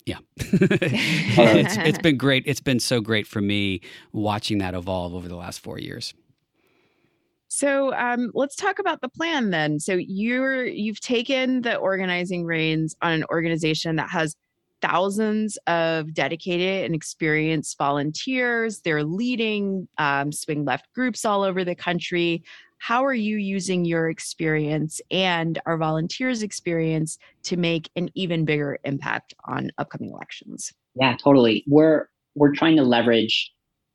Yeah. 0.04 0.18
it's, 0.36 1.76
it's 1.76 1.98
been 1.98 2.16
great. 2.16 2.44
It's 2.46 2.60
been 2.60 2.80
so 2.80 3.00
great 3.00 3.26
for 3.26 3.40
me 3.40 3.80
watching 4.12 4.58
that 4.58 4.74
evolve 4.74 5.14
over 5.14 5.28
the 5.28 5.36
last 5.36 5.60
four 5.60 5.78
years. 5.78 6.12
So 7.48 7.92
um, 7.94 8.30
let's 8.34 8.56
talk 8.56 8.78
about 8.78 9.02
the 9.02 9.10
plan 9.10 9.50
then. 9.50 9.78
So 9.78 9.92
you're 9.94 10.64
you've 10.64 11.00
taken 11.00 11.60
the 11.60 11.76
organizing 11.76 12.46
reins 12.46 12.96
on 13.02 13.12
an 13.12 13.24
organization 13.30 13.96
that 13.96 14.08
has 14.08 14.36
thousands 14.80 15.58
of 15.66 16.12
dedicated 16.14 16.86
and 16.86 16.94
experienced 16.94 17.76
volunteers. 17.78 18.80
They're 18.80 19.04
leading 19.04 19.86
um, 19.98 20.32
swing 20.32 20.64
left 20.64 20.92
groups 20.94 21.24
all 21.24 21.42
over 21.42 21.62
the 21.62 21.74
country 21.74 22.42
how 22.82 23.04
are 23.04 23.14
you 23.14 23.36
using 23.36 23.84
your 23.84 24.10
experience 24.10 25.00
and 25.12 25.60
our 25.66 25.76
volunteers' 25.76 26.42
experience 26.42 27.16
to 27.44 27.56
make 27.56 27.88
an 27.94 28.08
even 28.16 28.44
bigger 28.44 28.76
impact 28.82 29.34
on 29.44 29.70
upcoming 29.78 30.10
elections? 30.10 30.72
Yeah, 30.96 31.16
totally. 31.22 31.62
We're 31.68 32.08
we're 32.34 32.52
trying 32.52 32.76
to 32.78 32.82
leverage 32.82 33.52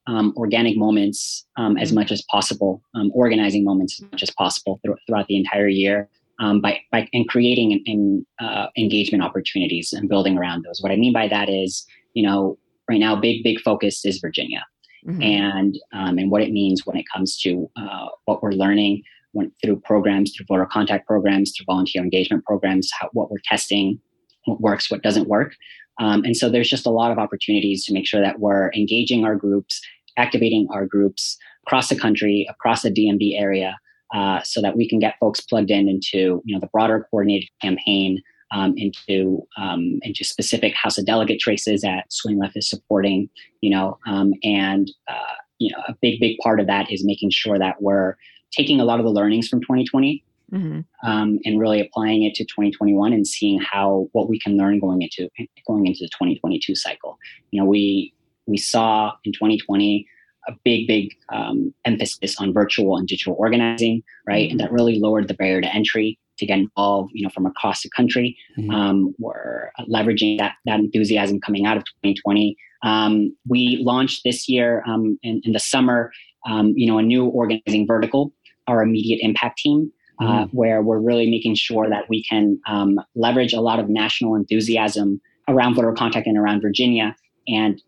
um, 0.08 0.34
organic 0.38 0.78
moments 0.78 1.46
um, 1.58 1.76
as 1.76 1.90
mm-hmm. 1.90 1.96
much 1.96 2.14
as 2.14 2.24
possible, 2.32 2.82
um, 2.96 3.12
organizing 3.14 3.66
moments 3.66 4.02
as 4.02 4.10
much 4.10 4.24
as 4.24 4.32
possible 4.32 4.80
th- 4.86 4.98
throughout 5.06 5.28
the 5.28 5.36
entire 5.36 5.68
year. 5.68 6.08
Um, 6.40 6.62
by, 6.62 6.80
by 6.92 7.10
and 7.14 7.28
creating 7.28 7.82
an, 7.88 8.26
uh, 8.40 8.68
engagement 8.78 9.24
opportunities 9.24 9.92
and 9.92 10.08
building 10.08 10.38
around 10.38 10.64
those. 10.64 10.80
What 10.82 10.92
I 10.92 10.96
mean 10.96 11.12
by 11.12 11.28
that 11.28 11.50
is, 11.50 11.86
you 12.14 12.24
know, 12.24 12.58
right 12.88 13.00
now, 13.00 13.18
big 13.20 13.44
big 13.44 13.60
focus 13.60 14.06
is 14.06 14.20
Virginia 14.20 14.64
mm-hmm. 15.06 15.22
and 15.22 15.76
um, 15.94 16.18
and 16.18 16.32
what 16.32 16.42
it 16.42 16.52
means 16.52 16.86
when 16.86 16.98
it 16.98 17.06
comes 17.14 17.38
to 17.40 17.70
uh, 17.78 18.08
what 18.26 18.42
we're 18.42 18.52
learning 18.52 19.04
when, 19.34 19.52
through 19.62 19.80
programs, 19.82 20.36
through 20.36 20.46
voter 20.48 20.66
contact 20.66 21.08
programs, 21.08 21.54
through 21.56 21.66
volunteer 21.66 22.02
engagement 22.02 22.44
programs, 22.46 22.90
how, 23.00 23.10
what 23.14 23.30
we're 23.30 23.38
testing, 23.46 24.00
what 24.46 24.62
works, 24.62 24.90
what 24.90 25.04
doesn't 25.04 25.28
work. 25.28 25.54
Um, 26.00 26.24
and 26.24 26.38
so 26.38 26.50
there's 26.50 26.70
just 26.70 26.86
a 26.86 26.92
lot 26.92 27.12
of 27.12 27.18
opportunities 27.18 27.86
to 27.86 27.94
make 27.94 28.08
sure 28.08 28.22
that 28.22 28.40
we're 28.40 28.72
engaging 28.74 29.26
our 29.26 29.36
groups, 29.36 29.82
activating 30.16 30.68
our 30.72 30.86
groups 30.86 31.38
across 31.66 31.90
the 31.90 31.98
country, 31.98 32.48
across 32.50 32.84
the 32.84 32.92
DMV 32.92 33.40
area, 33.40 33.78
uh, 34.16 34.42
so 34.44 34.62
that 34.62 34.78
we 34.78 34.88
can 34.88 35.00
get 35.00 35.16
folks 35.20 35.42
plugged 35.42 35.72
in 35.72 35.90
into 35.90 36.42
you 36.46 36.56
know 36.56 36.60
the 36.60 36.70
broader 36.72 37.08
coordinated 37.10 37.50
campaign 37.62 38.22
um, 38.52 38.74
into 38.78 39.46
um, 39.58 40.00
into 40.02 40.24
specific 40.24 40.74
House 40.76 40.98
of 40.98 41.06
Delegate 41.06 41.46
races 41.46 41.82
that 41.82 42.12
Swing 42.12 42.40
Left 42.40 42.56
is 42.56 42.70
supporting, 42.70 43.30
you 43.62 43.70
know, 43.70 43.98
um, 44.08 44.34
and 44.44 44.92
uh, 45.08 45.36
you 45.60 45.72
know 45.72 45.82
a 45.88 45.96
big 46.02 46.20
big 46.20 46.38
part 46.40 46.60
of 46.60 46.68
that 46.68 46.92
is 46.92 47.06
making 47.06 47.32
sure 47.32 47.60
that 47.60 47.82
we're 47.82 48.16
taking 48.52 48.80
a 48.80 48.86
lot 48.86 49.00
of 49.00 49.06
the 49.06 49.12
learnings 49.12 49.48
from 49.50 49.60
2020 49.62 50.24
mm-hmm. 50.54 50.80
Um, 51.08 51.40
and 51.44 51.60
really 51.60 51.82
applying 51.82 52.24
it 52.24 52.34
to 52.36 52.46
2021 52.46 53.12
and 53.12 53.28
seeing 53.28 53.60
how 53.60 54.08
what 54.14 54.30
we 54.30 54.40
can 54.40 54.58
learn 54.58 54.80
going 54.80 55.02
into 55.02 55.30
going 55.68 55.86
into 55.86 56.00
the 56.02 56.10
2022 56.10 56.76
cycle. 56.76 57.18
You 57.52 57.62
know, 57.62 57.68
we 57.68 58.14
we 58.46 58.58
saw 58.58 59.14
in 59.26 59.34
2020 59.34 60.08
a 60.48 60.54
big, 60.64 60.88
big 60.88 61.14
um, 61.34 61.74
emphasis 61.86 62.40
on 62.40 62.54
virtual 62.54 62.98
and 62.98 63.08
digital 63.08 63.36
organizing, 63.38 64.02
right? 64.26 64.46
Mm-hmm. 64.46 64.52
And 64.52 64.60
that 64.62 64.72
really 64.72 65.00
lowered 65.00 65.28
the 65.28 65.34
barrier 65.34 65.62
to 65.62 65.76
entry 65.76 66.18
to 66.38 66.46
get 66.46 66.60
involved, 66.60 67.12
you 67.14 67.24
know, 67.24 67.30
from 67.30 67.46
across 67.46 67.82
the 67.84 67.90
country. 67.90 68.38
Mm-hmm. 68.58 68.72
Um, 68.72 69.16
we're 69.20 69.72
leveraging 69.90 70.38
that 70.40 70.54
that 70.66 70.80
enthusiasm 70.80 71.40
coming 71.40 71.66
out 71.66 71.78
of 71.78 71.84
2020 71.86 72.56
Um, 72.84 73.36
we 73.48 73.80
launched 73.82 74.22
this 74.24 74.48
year 74.48 74.84
um, 74.88 75.18
in, 75.24 75.42
in, 75.44 75.54
the 75.54 75.60
summer, 75.60 76.12
um, 76.48 76.74
you 76.76 76.88
know, 76.88 76.98
a 77.00 77.02
new 77.02 77.26
organizing 77.26 77.88
vertical, 77.88 78.34
our 78.68 78.84
immediate 78.84 79.20
impact 79.22 79.58
team, 79.58 79.92
uh, 80.22 80.46
mm. 80.46 80.50
where 80.52 80.82
we're 80.82 81.00
really 81.00 81.30
making 81.30 81.56
sure 81.56 81.90
that 81.90 82.08
we 82.10 82.24
can 82.24 82.60
um, 82.68 83.00
leverage 83.16 83.54
a 83.54 83.62
lot 83.62 83.80
of 83.80 83.90
national 83.90 84.36
enthusiasm 84.36 85.20
around 85.48 85.76
voter 85.76 85.94
contact 85.94 86.28
and 86.28 86.38
around 86.38 86.62
Virginia, 86.62 87.16
and 87.48 87.82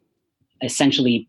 essentially 0.64 1.28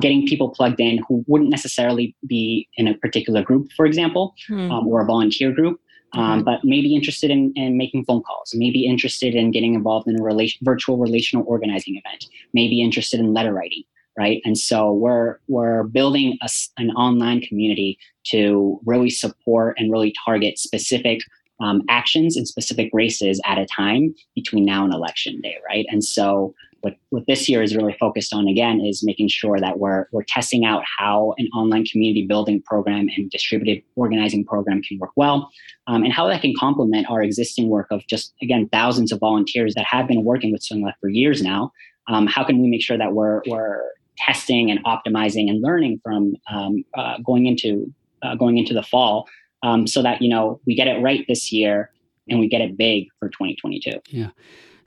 getting 0.00 0.26
people 0.26 0.50
plugged 0.50 0.80
in 0.80 1.00
who 1.08 1.24
wouldn't 1.26 1.50
necessarily 1.50 2.14
be 2.26 2.68
in 2.76 2.86
a 2.86 2.94
particular 2.94 3.42
group, 3.42 3.68
for 3.76 3.86
example, 3.86 4.34
mm. 4.48 4.70
um, 4.70 4.86
or 4.86 5.00
a 5.00 5.06
volunteer 5.06 5.52
group, 5.52 5.80
um, 6.12 6.42
but 6.42 6.60
maybe 6.64 6.94
interested 6.94 7.30
in, 7.30 7.52
in 7.54 7.76
making 7.76 8.04
phone 8.04 8.22
calls, 8.22 8.52
maybe 8.54 8.86
interested 8.86 9.34
in 9.34 9.50
getting 9.50 9.74
involved 9.74 10.08
in 10.08 10.18
a 10.18 10.22
relation, 10.22 10.58
virtual 10.64 10.96
relational 10.96 11.44
organizing 11.46 11.96
event, 11.96 12.26
maybe 12.52 12.82
interested 12.82 13.20
in 13.20 13.32
letter 13.32 13.52
writing, 13.52 13.82
right? 14.18 14.40
And 14.44 14.58
so 14.58 14.92
we're 14.92 15.38
we're 15.48 15.84
building 15.84 16.36
a, 16.42 16.48
an 16.78 16.90
online 16.92 17.40
community 17.40 17.98
to 18.24 18.80
really 18.84 19.10
support 19.10 19.76
and 19.78 19.90
really 19.92 20.12
target 20.24 20.58
specific 20.58 21.20
um, 21.60 21.82
actions 21.88 22.36
in 22.36 22.46
specific 22.46 22.90
races 22.92 23.40
at 23.44 23.58
a 23.58 23.66
time 23.66 24.14
between 24.34 24.64
now 24.64 24.84
and 24.84 24.94
election 24.94 25.40
day, 25.42 25.56
right? 25.68 25.86
And 25.90 26.02
so 26.02 26.54
what, 26.82 26.94
what 27.10 27.24
this 27.26 27.48
year 27.48 27.62
is 27.62 27.76
really 27.76 27.96
focused 27.98 28.32
on 28.32 28.48
again 28.48 28.80
is 28.80 29.02
making 29.04 29.28
sure 29.28 29.58
that 29.58 29.78
we're, 29.78 30.06
we're 30.12 30.24
testing 30.24 30.64
out 30.64 30.82
how 30.98 31.34
an 31.38 31.48
online 31.54 31.84
community 31.84 32.26
building 32.26 32.62
program 32.62 33.08
and 33.16 33.30
distributed 33.30 33.82
organizing 33.96 34.44
program 34.44 34.82
can 34.82 34.98
work 34.98 35.10
well 35.16 35.50
um, 35.86 36.02
and 36.02 36.12
how 36.12 36.26
that 36.26 36.40
can 36.40 36.54
complement 36.58 37.06
our 37.10 37.22
existing 37.22 37.68
work 37.68 37.86
of 37.90 38.06
just 38.06 38.34
again 38.42 38.68
thousands 38.72 39.12
of 39.12 39.18
volunteers 39.20 39.74
that 39.74 39.84
have 39.84 40.06
been 40.06 40.24
working 40.24 40.52
with 40.52 40.62
swing 40.62 40.84
left 40.84 40.98
for 41.00 41.08
years 41.08 41.42
now. 41.42 41.72
Um, 42.08 42.26
how 42.26 42.44
can 42.44 42.60
we 42.60 42.68
make 42.68 42.82
sure 42.82 42.98
that 42.98 43.12
we're, 43.12 43.42
we're 43.46 43.82
testing 44.20 44.70
and 44.70 44.82
optimizing 44.84 45.48
and 45.48 45.62
learning 45.62 46.00
from 46.02 46.34
um, 46.50 46.84
uh, 46.96 47.18
going 47.24 47.46
into 47.46 47.92
uh, 48.22 48.34
going 48.34 48.58
into 48.58 48.74
the 48.74 48.82
fall 48.82 49.26
um, 49.62 49.86
so 49.86 50.02
that 50.02 50.20
you 50.22 50.28
know 50.28 50.60
we 50.66 50.74
get 50.74 50.86
it 50.86 51.00
right 51.02 51.24
this 51.28 51.50
year 51.50 51.90
and 52.28 52.38
we 52.38 52.48
get 52.48 52.60
it 52.60 52.76
big 52.76 53.08
for 53.18 53.28
2022 53.28 53.92
yeah 54.08 54.28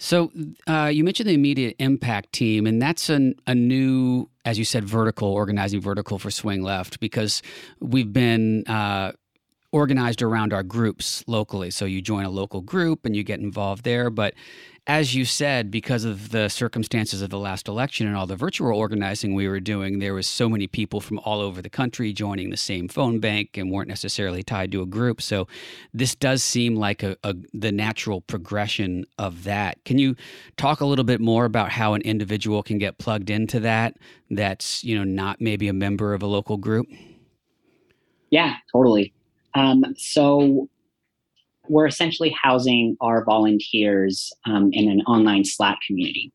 so 0.04 0.34
uh, 0.68 0.92
you 0.94 1.06
mentioned 1.06 1.30
the 1.30 1.34
immediate 1.34 1.78
impact 1.80 2.34
team, 2.34 2.68
and 2.68 2.82
that's 2.82 3.10
an, 3.10 3.36
a 3.48 3.56
new, 3.56 4.30
as 4.44 4.60
you 4.60 4.66
said, 4.66 4.84
vertical 4.84 5.30
organizing 5.30 5.80
vertical 5.80 6.20
for 6.20 6.30
Swing 6.30 6.62
Left 6.62 7.00
because 7.00 7.42
we've 7.80 8.12
been 8.12 8.66
uh, 8.68 9.14
organized 9.74 10.22
around 10.22 10.54
our 10.54 10.64
groups 10.64 11.24
locally. 11.28 11.72
So 11.72 11.84
you 11.86 12.02
join 12.02 12.24
a 12.24 12.30
local 12.30 12.62
group 12.62 13.06
and 13.06 13.16
you 13.16 13.24
get 13.24 13.40
involved 13.40 13.84
there, 13.84 14.10
but 14.10 14.36
as 14.86 15.16
you 15.16 15.24
said, 15.24 15.72
because 15.72 16.04
of 16.04 16.32
the 16.32 16.50
circumstances 16.50 17.22
of 17.22 17.30
the 17.30 17.40
last 17.40 17.70
election 17.70 18.06
and 18.06 18.18
all 18.18 18.28
the 18.28 18.36
virtual 18.36 18.78
organizing 18.78 19.34
we 19.34 19.48
were 19.48 19.62
doing, 19.62 20.00
there 20.00 20.14
was 20.14 20.28
so 20.28 20.50
many 20.50 20.68
people 20.68 21.00
from 21.00 21.20
all 21.20 21.40
over 21.40 21.62
the 21.62 21.70
country 21.70 22.12
joining 22.12 22.50
the 22.50 22.58
same 22.58 22.90
phone 22.90 23.20
bank 23.20 23.58
and 23.58 23.72
weren't 23.72 23.88
necessarily 23.88 24.44
tied 24.44 24.74
to 24.74 24.82
a 24.82 24.86
group. 24.86 25.22
So 25.22 25.48
this 25.94 26.16
does 26.16 26.44
seem 26.44 26.76
like 26.76 27.02
a, 27.02 27.16
a, 27.24 27.34
the 27.54 27.72
natural 27.72 28.20
progression 28.22 29.06
of 29.18 29.46
that. 29.46 29.84
Can 29.86 29.98
you 30.00 30.18
talk 30.58 30.82
a 30.82 30.86
little 30.86 31.06
bit 31.06 31.22
more 31.22 31.46
about 31.46 31.72
how 31.72 31.94
an 31.94 32.02
individual 32.02 32.62
can 32.62 32.78
get 32.78 32.98
plugged 32.98 33.30
into 33.30 33.62
that? 33.62 33.96
That's 34.30 34.84
you 34.84 34.98
know 34.98 35.06
not 35.06 35.40
maybe 35.40 35.70
a 35.70 35.74
member 35.74 36.14
of 36.14 36.22
a 36.22 36.28
local 36.28 36.58
group. 36.58 36.88
Yeah, 38.32 38.56
totally. 38.74 39.13
Um, 39.56 39.84
so 39.98 40.70
we're 41.70 41.88
essentially 41.88 42.36
housing 42.42 42.98
our 43.02 43.24
volunteers 43.24 44.32
um, 44.46 44.70
in 44.74 44.90
an 44.90 45.02
online 45.02 45.46
Slack 45.46 45.80
community. 45.88 46.32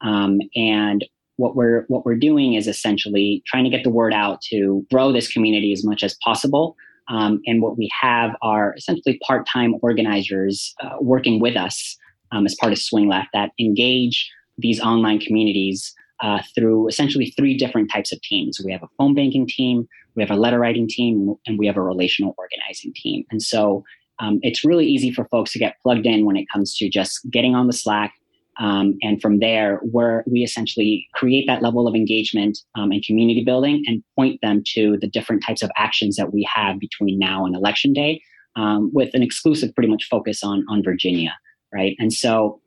Um, 0.00 0.40
and 0.56 1.04
what 1.36 1.56
we're 1.56 1.84
what 1.88 2.04
we're 2.04 2.16
doing 2.16 2.54
is 2.54 2.66
essentially 2.68 3.42
trying 3.46 3.64
to 3.64 3.70
get 3.70 3.84
the 3.84 3.90
word 3.90 4.12
out 4.12 4.40
to 4.50 4.84
grow 4.90 5.12
this 5.12 5.32
community 5.32 5.72
as 5.72 5.84
much 5.84 6.02
as 6.02 6.16
possible. 6.22 6.76
Um, 7.08 7.40
and 7.46 7.60
what 7.60 7.76
we 7.76 7.90
have 8.00 8.36
are 8.42 8.74
essentially 8.76 9.18
part-time 9.26 9.74
organizers 9.82 10.74
uh, 10.82 10.96
working 11.00 11.40
with 11.40 11.56
us 11.56 11.96
um, 12.30 12.46
as 12.46 12.54
part 12.60 12.72
of 12.72 12.78
Swing 12.78 13.08
Left 13.08 13.28
that 13.32 13.50
engage 13.58 14.30
these 14.56 14.80
online 14.80 15.18
communities 15.18 15.92
uh, 16.22 16.40
through 16.54 16.88
essentially 16.88 17.32
three 17.36 17.56
different 17.56 17.90
types 17.90 18.12
of 18.12 18.22
teams. 18.22 18.60
We 18.64 18.72
have 18.72 18.82
a 18.82 18.88
phone 18.96 19.14
banking 19.14 19.46
team, 19.46 19.88
we 20.14 20.22
have 20.22 20.30
a 20.30 20.40
letter 20.40 20.58
writing 20.58 20.88
team, 20.88 21.34
and 21.46 21.58
we 21.58 21.66
have 21.66 21.76
a 21.76 21.82
relational 21.82 22.34
organizing 22.38 22.92
team. 22.94 23.24
And 23.30 23.42
so 23.42 23.84
um, 24.18 24.38
it's 24.42 24.64
really 24.64 24.86
easy 24.86 25.10
for 25.10 25.24
folks 25.26 25.52
to 25.52 25.58
get 25.58 25.76
plugged 25.82 26.06
in 26.06 26.24
when 26.24 26.36
it 26.36 26.46
comes 26.52 26.76
to 26.76 26.88
just 26.88 27.20
getting 27.30 27.54
on 27.54 27.66
the 27.66 27.72
Slack. 27.72 28.12
Um, 28.60 28.98
and 29.00 29.20
from 29.20 29.38
there, 29.38 29.80
where 29.82 30.24
we 30.30 30.42
essentially 30.42 31.06
create 31.14 31.46
that 31.46 31.62
level 31.62 31.88
of 31.88 31.94
engagement 31.94 32.58
um, 32.74 32.92
and 32.92 33.02
community 33.02 33.42
building 33.42 33.82
and 33.86 34.04
point 34.14 34.40
them 34.42 34.62
to 34.74 34.98
the 35.00 35.08
different 35.08 35.42
types 35.44 35.62
of 35.62 35.70
actions 35.76 36.16
that 36.16 36.34
we 36.34 36.46
have 36.54 36.78
between 36.78 37.18
now 37.18 37.46
and 37.46 37.56
election 37.56 37.94
day 37.94 38.20
um, 38.56 38.90
with 38.92 39.14
an 39.14 39.22
exclusive 39.22 39.74
pretty 39.74 39.88
much 39.88 40.04
focus 40.04 40.44
on, 40.44 40.66
on 40.68 40.82
Virginia, 40.82 41.34
right? 41.72 41.96
And 41.98 42.12
so 42.12 42.60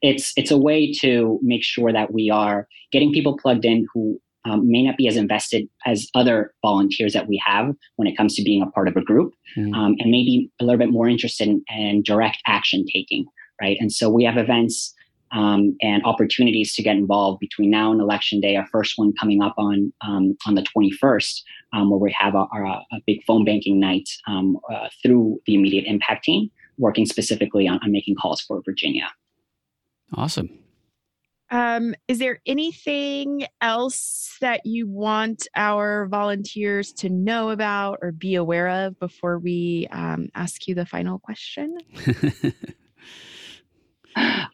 it's, 0.00 0.32
it's 0.36 0.52
a 0.52 0.58
way 0.58 0.92
to 1.00 1.40
make 1.42 1.64
sure 1.64 1.92
that 1.92 2.12
we 2.12 2.30
are 2.30 2.68
getting 2.92 3.12
people 3.12 3.36
plugged 3.36 3.64
in 3.64 3.86
who 3.92 4.20
um, 4.44 4.68
may 4.70 4.82
not 4.82 4.96
be 4.96 5.06
as 5.06 5.16
invested 5.16 5.68
as 5.86 6.08
other 6.14 6.52
volunteers 6.62 7.12
that 7.12 7.28
we 7.28 7.40
have 7.44 7.74
when 7.96 8.08
it 8.08 8.16
comes 8.16 8.34
to 8.34 8.42
being 8.42 8.62
a 8.62 8.70
part 8.70 8.88
of 8.88 8.96
a 8.96 9.02
group 9.02 9.32
mm. 9.56 9.74
um, 9.74 9.94
and 9.98 10.10
maybe 10.10 10.50
a 10.60 10.64
little 10.64 10.78
bit 10.78 10.90
more 10.90 11.08
interested 11.08 11.48
in, 11.48 11.62
in, 11.68 12.02
direct 12.02 12.38
action 12.46 12.84
taking 12.92 13.26
right? 13.62 13.76
And 13.80 13.92
so 13.92 14.10
we 14.10 14.24
have 14.24 14.36
events 14.36 14.92
um, 15.30 15.76
and 15.80 16.04
opportunities 16.04 16.74
to 16.74 16.82
get 16.82 16.96
involved 16.96 17.40
between 17.40 17.70
now 17.70 17.90
and 17.90 18.00
election 18.00 18.40
day. 18.40 18.56
Our 18.56 18.66
first 18.66 18.94
one 18.96 19.12
coming 19.18 19.40
up 19.40 19.54
on 19.56 19.92
um, 20.02 20.36
on 20.46 20.54
the 20.56 20.64
21st 20.76 21.42
um, 21.72 21.90
where 21.90 21.98
we 21.98 22.14
have 22.18 22.34
a, 22.34 22.38
a, 22.38 22.84
a, 22.92 23.00
big 23.06 23.24
phone 23.24 23.44
banking 23.44 23.80
night 23.80 24.08
um, 24.26 24.58
uh, 24.70 24.88
through 25.02 25.40
the 25.46 25.54
immediate 25.54 25.84
impact 25.86 26.24
team 26.24 26.50
working 26.76 27.06
specifically 27.06 27.66
on, 27.66 27.78
on 27.82 27.92
making 27.92 28.14
calls 28.14 28.42
for 28.42 28.60
virginia. 28.62 29.10
Awesome 30.14 30.50
um, 31.52 31.94
is 32.08 32.18
there 32.18 32.40
anything 32.46 33.44
else 33.60 34.36
that 34.40 34.64
you 34.64 34.88
want 34.88 35.46
our 35.54 36.06
volunteers 36.06 36.94
to 36.94 37.10
know 37.10 37.50
about 37.50 37.98
or 38.00 38.10
be 38.10 38.36
aware 38.36 38.86
of 38.86 38.98
before 38.98 39.38
we 39.38 39.86
um, 39.92 40.30
ask 40.34 40.66
you 40.66 40.74
the 40.74 40.86
final 40.86 41.18
question? 41.18 41.76
big 42.06 42.54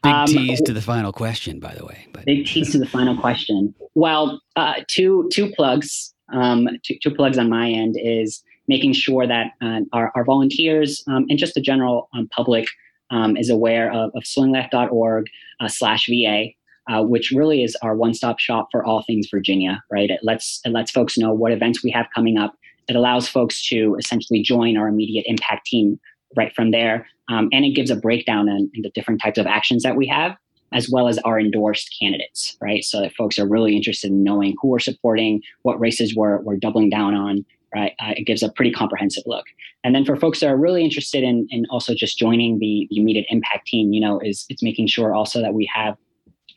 um, 0.03 0.27
tease 0.27 0.61
to 0.61 0.73
the 0.73 0.81
final 0.81 1.13
question, 1.13 1.61
by 1.61 1.73
the 1.73 1.85
way. 1.85 2.05
But. 2.11 2.25
Big 2.25 2.45
tease 2.45 2.73
to 2.73 2.77
the 2.79 2.85
final 2.85 3.15
question. 3.17 3.73
Well, 3.95 4.41
uh, 4.57 4.81
two 4.89 5.29
two 5.31 5.51
plugs. 5.51 6.13
Um, 6.33 6.67
two, 6.83 6.95
two, 7.01 7.11
plugs 7.11 7.39
on 7.39 7.49
my 7.49 7.71
end 7.71 7.95
is 7.97 8.43
making 8.67 8.93
sure 8.93 9.25
that 9.25 9.53
uh, 9.63 9.79
our, 9.93 10.11
our, 10.13 10.23
volunteers 10.23 11.03
um, 11.07 11.25
and 11.27 11.39
just 11.39 11.55
the 11.55 11.61
general 11.61 12.07
um, 12.13 12.27
public 12.27 12.67
um, 13.09 13.35
is 13.35 13.49
aware 13.49 13.91
of, 13.91 14.11
of 14.13 14.21
swingleft.org 14.25 15.25
uh, 15.59 15.67
slash 15.67 16.05
VA 16.07 16.49
uh, 16.89 17.03
which 17.03 17.31
really 17.31 17.63
is 17.63 17.77
our 17.81 17.95
one-stop 17.95 18.39
shop 18.39 18.67
for 18.71 18.83
all 18.83 19.03
things 19.03 19.27
Virginia. 19.31 19.81
Right? 19.91 20.09
It 20.09 20.19
lets 20.23 20.59
it 20.65 20.71
lets 20.71 20.91
folks 20.91 21.17
know 21.17 21.33
what 21.33 21.51
events 21.51 21.83
we 21.83 21.91
have 21.91 22.07
coming 22.13 22.37
up. 22.37 22.53
It 22.87 22.95
allows 22.95 23.27
folks 23.27 23.67
to 23.69 23.95
essentially 23.99 24.41
join 24.41 24.75
our 24.77 24.87
immediate 24.87 25.25
impact 25.27 25.67
team 25.67 25.99
right 26.35 26.53
from 26.55 26.71
there, 26.71 27.07
um, 27.29 27.49
and 27.51 27.65
it 27.65 27.71
gives 27.75 27.91
a 27.91 27.95
breakdown 27.95 28.49
in, 28.49 28.69
in 28.73 28.81
the 28.81 28.91
different 28.91 29.21
types 29.21 29.37
of 29.37 29.47
actions 29.47 29.83
that 29.83 29.95
we 29.95 30.07
have 30.07 30.35
as 30.71 30.89
well 30.91 31.07
as 31.07 31.17
our 31.19 31.39
endorsed 31.39 31.95
candidates, 31.99 32.55
right? 32.61 32.83
So 32.83 33.01
that 33.01 33.13
folks 33.15 33.39
are 33.39 33.47
really 33.47 33.75
interested 33.75 34.11
in 34.11 34.23
knowing 34.23 34.55
who 34.61 34.69
we're 34.69 34.79
supporting, 34.79 35.41
what 35.63 35.79
races 35.79 36.15
we're, 36.15 36.41
we're 36.41 36.57
doubling 36.57 36.89
down 36.89 37.15
on, 37.15 37.45
right? 37.73 37.93
Uh, 37.99 38.13
it 38.15 38.25
gives 38.25 38.43
a 38.43 38.51
pretty 38.51 38.71
comprehensive 38.71 39.23
look. 39.25 39.45
And 39.83 39.95
then 39.95 40.05
for 40.05 40.15
folks 40.15 40.41
that 40.41 40.47
are 40.47 40.57
really 40.57 40.83
interested 40.83 41.23
in, 41.23 41.47
in 41.49 41.65
also 41.69 41.93
just 41.95 42.17
joining 42.17 42.59
the, 42.59 42.87
the 42.89 42.97
immediate 42.97 43.25
impact 43.29 43.67
team, 43.67 43.93
you 43.93 44.01
know, 44.01 44.19
is 44.23 44.45
it's 44.49 44.61
making 44.61 44.87
sure 44.87 45.13
also 45.13 45.41
that 45.41 45.53
we 45.53 45.69
have 45.73 45.95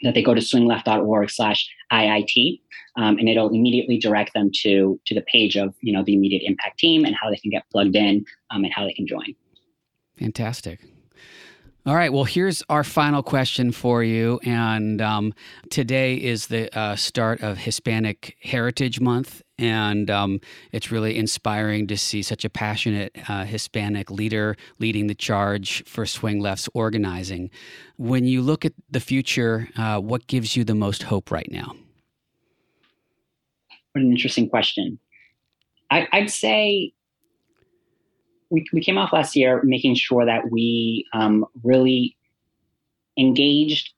that 0.03 0.15
they 0.15 0.23
go 0.23 0.35
to 0.35 0.41
swingleft.org 0.41 1.31
slash 1.31 1.69
IIT, 1.93 2.61
um, 2.97 3.19
and 3.19 3.29
it'll 3.29 3.51
immediately 3.51 3.99
direct 3.99 4.35
them 4.35 4.51
to, 4.63 5.01
to 5.07 5.15
the 5.15 5.23
page 5.23 5.57
of, 5.57 5.75
you 5.81 5.93
know, 5.93 6.03
the 6.05 6.15
immediate 6.15 6.43
impact 6.45 6.79
team 6.79 7.05
and 7.05 7.15
how 7.21 7.31
they 7.31 7.37
can 7.37 7.51
get 7.51 7.65
plugged 7.71 7.97
in 7.97 8.25
um, 8.51 8.65
and 8.65 8.73
how 8.73 8.85
they 8.85 8.93
can 8.93 9.07
join. 9.07 9.35
Fantastic. 10.19 10.81
All 11.85 11.97
right. 11.97 12.13
Well, 12.13 12.23
here's 12.23 12.63
our 12.69 12.85
final 12.85 13.25
question 13.25 13.73
for 13.73 14.05
you. 14.05 14.39
And 14.45 15.03
um, 15.03 15.35
today 15.69 16.15
is 16.15 16.47
the 16.47 16.73
uh, 16.79 16.95
start 16.95 17.41
of 17.43 17.59
Hispanic 17.59 18.37
Heritage 18.41 19.01
Month. 19.01 19.43
And 19.59 20.09
um, 20.09 20.41
it's 20.71 20.93
really 20.93 21.17
inspiring 21.17 21.89
to 21.89 21.97
see 21.97 22.23
such 22.23 22.45
a 22.45 22.51
passionate 22.51 23.17
uh, 23.29 23.47
Hispanic 23.47 24.13
leader 24.13 24.57
leading 24.79 25.09
the 25.09 25.15
charge 25.17 25.85
for 25.85 26.07
Swing 26.07 26.39
Left's 26.39 26.69
organizing. 26.73 27.51
When 27.97 28.27
you 28.27 28.43
look 28.43 28.65
at 28.65 28.75
the 28.89 29.01
future, 29.01 29.69
uh, 29.77 29.99
what 29.99 30.29
gives 30.29 30.57
you 30.57 30.63
the 30.63 30.77
most 30.77 31.03
hope 31.03 31.33
right 31.33 31.51
now? 31.51 31.75
What 33.91 34.03
an 34.03 34.13
interesting 34.13 34.49
question. 34.49 35.01
I, 35.91 36.07
I'd 36.13 36.31
say 36.31 36.93
we, 38.53 38.67
we 38.73 38.83
came 38.83 38.99
off 38.99 39.13
last 39.13 39.35
year 39.35 39.63
making 39.65 39.95
sure 39.95 40.27
that 40.27 40.51
we 40.51 41.07
um, 41.15 41.45
really 41.65 42.17
engaged 43.19 43.93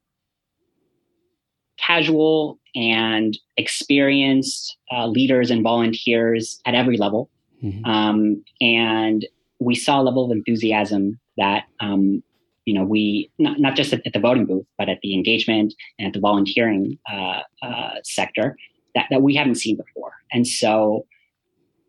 casual 1.76 2.58
and 2.74 3.36
experienced 3.56 4.76
uh, 4.92 5.06
leaders 5.06 5.50
and 5.50 5.62
volunteers 5.62 6.60
at 6.64 6.74
every 6.74 6.96
level. 6.96 7.30
Mm-hmm. 7.62 7.84
Um, 7.84 8.44
and 8.60 9.26
we 9.58 9.74
saw 9.74 10.00
a 10.00 10.02
level 10.02 10.24
of 10.24 10.30
enthusiasm 10.30 11.18
that 11.36 11.64
um, 11.80 12.22
you 12.64 12.74
know 12.74 12.84
we 12.84 13.30
not, 13.38 13.58
not 13.58 13.74
just 13.74 13.92
at, 13.92 14.06
at, 14.06 14.12
the 14.12 14.20
voting 14.20 14.46
booth 14.46 14.66
but 14.78 14.88
at 14.88 14.98
the 15.02 15.14
engagement 15.14 15.74
and 15.98 16.08
at 16.08 16.12
the 16.14 16.20
volunteering 16.20 16.98
uh, 17.12 17.40
uh, 17.62 17.94
sector 18.04 18.56
that, 18.94 19.06
that 19.10 19.22
we 19.22 19.34
haven't 19.34 19.56
seen 19.56 19.76
before 19.76 20.12
and 20.32 20.46
so 20.46 21.04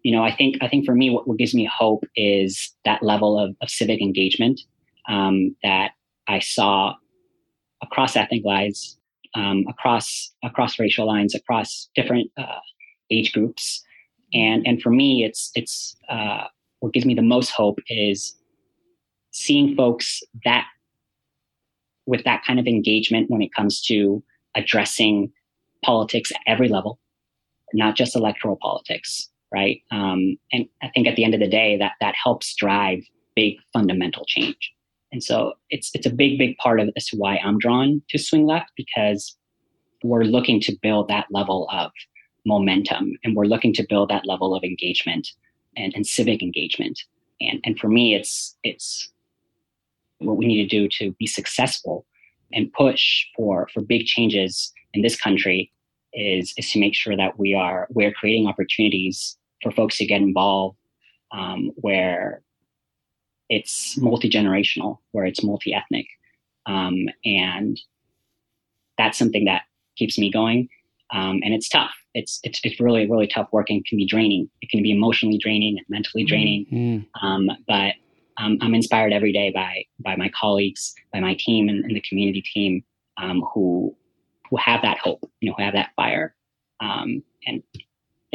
you 0.06 0.12
know 0.16 0.24
i 0.24 0.34
think 0.34 0.56
i 0.62 0.68
think 0.68 0.86
for 0.86 0.96
me 0.96 1.10
what, 1.10 1.28
what 1.28 1.38
gives 1.38 1.54
me 1.54 1.66
hope 1.66 2.04
is 2.16 2.74
that 2.86 3.04
level 3.04 3.38
of, 3.40 3.56
of 3.62 3.70
civic 3.70 4.02
engagement 4.02 4.62
um, 5.10 5.56
that 5.64 5.92
i 6.28 6.40
saw 6.40 6.94
across 7.82 8.16
ethnic 8.16 8.44
lines 8.46 8.98
um, 9.36 9.66
across 9.68 10.32
across 10.44 10.80
racial 10.80 11.06
lines 11.06 11.36
across 11.36 11.90
different 11.96 12.32
uh, 12.38 12.60
age 13.12 13.34
groups. 13.34 13.84
And 14.34 14.66
and 14.66 14.82
for 14.82 14.90
me 14.90 15.24
it's 15.24 15.52
it's 15.56 15.96
uh, 16.10 16.46
what 16.80 16.94
gives 16.94 17.06
me 17.06 17.14
the 17.14 17.22
most 17.22 17.50
hope 17.50 17.80
is 17.88 18.36
seeing 19.32 19.76
folks 19.76 20.22
that 20.46 20.66
with 22.06 22.24
that 22.24 22.44
kind 22.46 22.60
of 22.60 22.68
engagement 22.68 23.30
when 23.30 23.42
it 23.42 23.54
comes 23.54 23.82
to 23.82 24.24
addressing 24.56 25.32
politics 25.84 26.32
at 26.32 26.42
every 26.48 26.70
level, 26.70 27.00
not 27.74 27.96
just 27.96 28.16
electoral 28.16 28.58
politics, 28.62 29.30
right? 29.56 29.82
Um, 29.90 30.36
and 30.52 30.66
I 30.84 30.90
think 30.94 31.08
at 31.08 31.16
the 31.16 31.24
end 31.24 31.34
of 31.34 31.40
the 31.40 31.48
day, 31.48 31.78
that 31.78 31.94
that 32.02 32.14
helps 32.22 32.54
drive 32.56 33.00
big 33.36 33.56
fundamental 33.72 34.26
change. 34.26 34.74
And 35.14 35.24
so 35.24 35.54
it's 35.70 35.92
it's 35.94 36.06
a 36.06 36.10
big, 36.22 36.38
big 36.38 36.58
part 36.58 36.82
of 36.82 36.90
this 36.94 37.10
why 37.14 37.38
I'm 37.38 37.58
drawn 37.58 38.02
to 38.10 38.18
Swing 38.18 38.46
Left 38.46 38.72
because 38.76 39.38
we're 40.04 40.26
looking 40.26 40.60
to 40.62 40.76
build 40.82 41.08
that 41.08 41.28
level 41.32 41.70
of 41.72 41.92
momentum 42.46 43.14
and 43.24 43.36
we're 43.36 43.46
looking 43.46 43.74
to 43.76 43.86
build 43.88 44.10
that 44.10 44.28
level 44.28 44.54
of 44.54 44.64
engagement 44.64 45.30
and, 45.78 45.94
and 45.96 46.06
civic 46.06 46.44
engagement. 46.44 47.00
And 47.40 47.62
and 47.64 47.80
for 47.80 47.88
me, 47.88 48.14
it's 48.14 48.58
it's 48.64 49.10
what 50.18 50.38
we 50.38 50.48
need 50.48 50.68
to 50.68 50.80
do 50.80 50.90
to 51.00 51.14
be 51.14 51.28
successful 51.28 52.06
and 52.52 52.72
push 52.74 53.26
for 53.38 53.70
for 53.74 53.82
big 53.82 54.06
changes 54.06 54.74
in 54.94 55.02
this 55.02 55.16
country 55.16 55.72
is 56.14 56.54
is 56.58 56.70
to 56.72 56.80
make 56.80 56.96
sure 56.96 57.16
that 57.16 57.38
we 57.40 57.54
are 57.54 57.88
we're 57.92 58.14
creating 58.14 58.48
opportunities 58.48 59.38
for 59.62 59.72
folks 59.72 59.98
to 59.98 60.06
get 60.06 60.22
involved 60.22 60.78
um, 61.32 61.72
where 61.76 62.42
it's 63.50 63.98
multi-generational 63.98 65.00
where 65.12 65.26
it's 65.26 65.44
multi-ethnic 65.44 66.08
um, 66.66 67.08
and 67.24 67.80
that's 68.98 69.18
something 69.18 69.46
that 69.46 69.64
keeps 69.98 70.18
me 70.18 70.32
going 70.32 70.68
um, 71.14 71.40
and 71.44 71.54
it's 71.54 71.70
tough 71.70 71.94
it's, 72.14 72.40
it's 72.44 72.60
it's 72.64 72.80
really 72.80 73.10
really 73.10 73.28
tough 73.28 73.48
work 73.52 73.70
and 73.70 73.86
can 73.86 73.98
be 73.98 74.06
draining 74.06 74.50
it 74.62 74.70
can 74.70 74.82
be 74.82 74.92
emotionally 74.92 75.38
draining 75.38 75.78
and 75.78 75.86
mentally 75.90 76.24
draining 76.24 76.66
mm-hmm. 76.72 77.50
but 77.68 77.94
um, 78.38 78.58
I'm 78.62 78.76
inspired 78.76 79.14
every 79.14 79.32
day 79.32 79.52
by 79.52 79.86
by 80.00 80.16
my 80.16 80.30
colleagues, 80.38 80.94
by 81.14 81.20
my 81.20 81.36
team 81.40 81.70
and, 81.70 81.84
and 81.86 81.96
the 81.96 82.02
community 82.02 82.42
team 82.42 82.84
um, 83.18 83.44
who 83.54 83.96
who 84.50 84.58
have 84.58 84.82
that 84.82 84.98
hope, 84.98 85.30
you 85.40 85.50
know, 85.50 85.56
who 85.58 85.64
have 85.64 85.74
that 85.74 85.92
fire. 85.96 86.36
Um, 86.82 87.24
and 87.48 87.64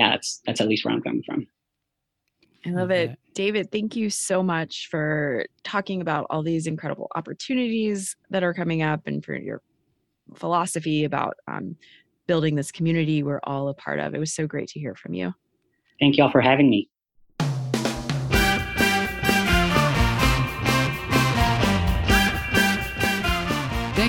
yeah, 0.00 0.12
that's 0.12 0.40
that's 0.46 0.62
at 0.62 0.68
least 0.68 0.82
where 0.86 0.94
I'm 0.94 1.02
coming 1.02 1.22
from. 1.22 1.46
I 2.64 2.70
love 2.70 2.90
it. 2.90 3.18
David, 3.34 3.70
thank 3.70 3.96
you 3.96 4.08
so 4.08 4.42
much 4.42 4.88
for 4.90 5.44
talking 5.62 6.00
about 6.00 6.26
all 6.30 6.42
these 6.42 6.66
incredible 6.66 7.08
opportunities 7.14 8.16
that 8.30 8.42
are 8.42 8.54
coming 8.54 8.80
up 8.80 9.02
and 9.06 9.22
for 9.22 9.36
your 9.36 9.60
philosophy 10.34 11.04
about 11.04 11.36
um, 11.48 11.76
building 12.26 12.54
this 12.54 12.72
community 12.72 13.22
we're 13.22 13.40
all 13.44 13.68
a 13.68 13.74
part 13.74 14.00
of. 14.00 14.14
It 14.14 14.20
was 14.20 14.32
so 14.32 14.46
great 14.46 14.68
to 14.70 14.80
hear 14.80 14.94
from 14.94 15.12
you. 15.12 15.34
Thank 16.00 16.16
you 16.16 16.24
all 16.24 16.30
for 16.30 16.40
having 16.40 16.70
me. 16.70 16.88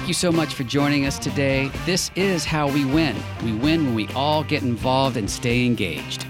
Thank 0.02 0.10
you 0.10 0.14
so 0.16 0.32
much 0.32 0.56
for 0.56 0.64
joining 0.64 1.06
us 1.06 1.20
today. 1.20 1.70
This 1.86 2.10
is 2.16 2.44
how 2.44 2.68
we 2.68 2.86
win. 2.86 3.16
We 3.44 3.54
win 3.54 3.86
when 3.86 3.94
we 3.94 4.08
all 4.16 4.44
get 4.44 4.64
involved 4.64 5.16
and 5.16 5.30
stay 5.30 5.64
engaged. 5.64 6.24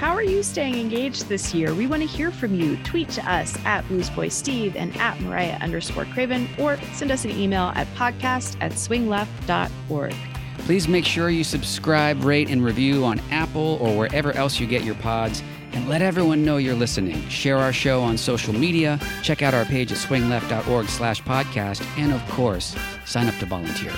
How 0.00 0.12
are 0.12 0.24
you 0.24 0.42
staying 0.42 0.74
engaged 0.74 1.28
this 1.28 1.54
year? 1.54 1.72
We 1.72 1.86
want 1.86 2.02
to 2.02 2.08
hear 2.08 2.32
from 2.32 2.52
you. 2.52 2.76
Tweet 2.78 3.08
to 3.10 3.32
us 3.32 3.56
at 3.64 3.84
bluesboysteve 3.84 4.74
and 4.74 4.94
at 4.96 5.20
Mariah 5.20 5.58
underscore 5.60 6.04
Craven, 6.06 6.48
or 6.58 6.78
send 6.92 7.12
us 7.12 7.24
an 7.24 7.30
email 7.30 7.70
at 7.76 7.86
podcast 7.94 8.56
at 8.60 8.72
swingleft.org. 8.72 10.14
Please 10.58 10.88
make 10.88 11.04
sure 11.04 11.30
you 11.30 11.44
subscribe, 11.44 12.24
rate, 12.24 12.50
and 12.50 12.64
review 12.64 13.04
on 13.04 13.20
Apple 13.30 13.78
or 13.80 13.96
wherever 13.96 14.32
else 14.32 14.58
you 14.58 14.66
get 14.66 14.82
your 14.82 14.96
pods 14.96 15.44
and 15.72 15.88
let 15.88 16.02
everyone 16.02 16.44
know 16.44 16.56
you're 16.56 16.74
listening. 16.74 17.26
Share 17.28 17.58
our 17.58 17.72
show 17.72 18.02
on 18.02 18.16
social 18.16 18.52
media, 18.52 18.98
check 19.22 19.42
out 19.42 19.54
our 19.54 19.64
page 19.64 19.92
at 19.92 19.98
swingleft.org 19.98 20.86
slash 20.86 21.22
podcast, 21.22 21.84
and 21.98 22.12
of 22.12 22.26
course, 22.30 22.76
sign 23.04 23.28
up 23.28 23.36
to 23.36 23.46
volunteer. 23.46 23.92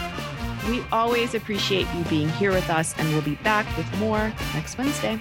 We 0.68 0.82
always 0.92 1.34
appreciate 1.34 1.86
you 1.94 2.04
being 2.04 2.28
here 2.30 2.52
with 2.52 2.70
us, 2.70 2.94
and 2.98 3.08
we'll 3.08 3.22
be 3.22 3.34
back 3.36 3.66
with 3.76 3.98
more 3.98 4.32
next 4.54 4.78
Wednesday. 4.78 5.20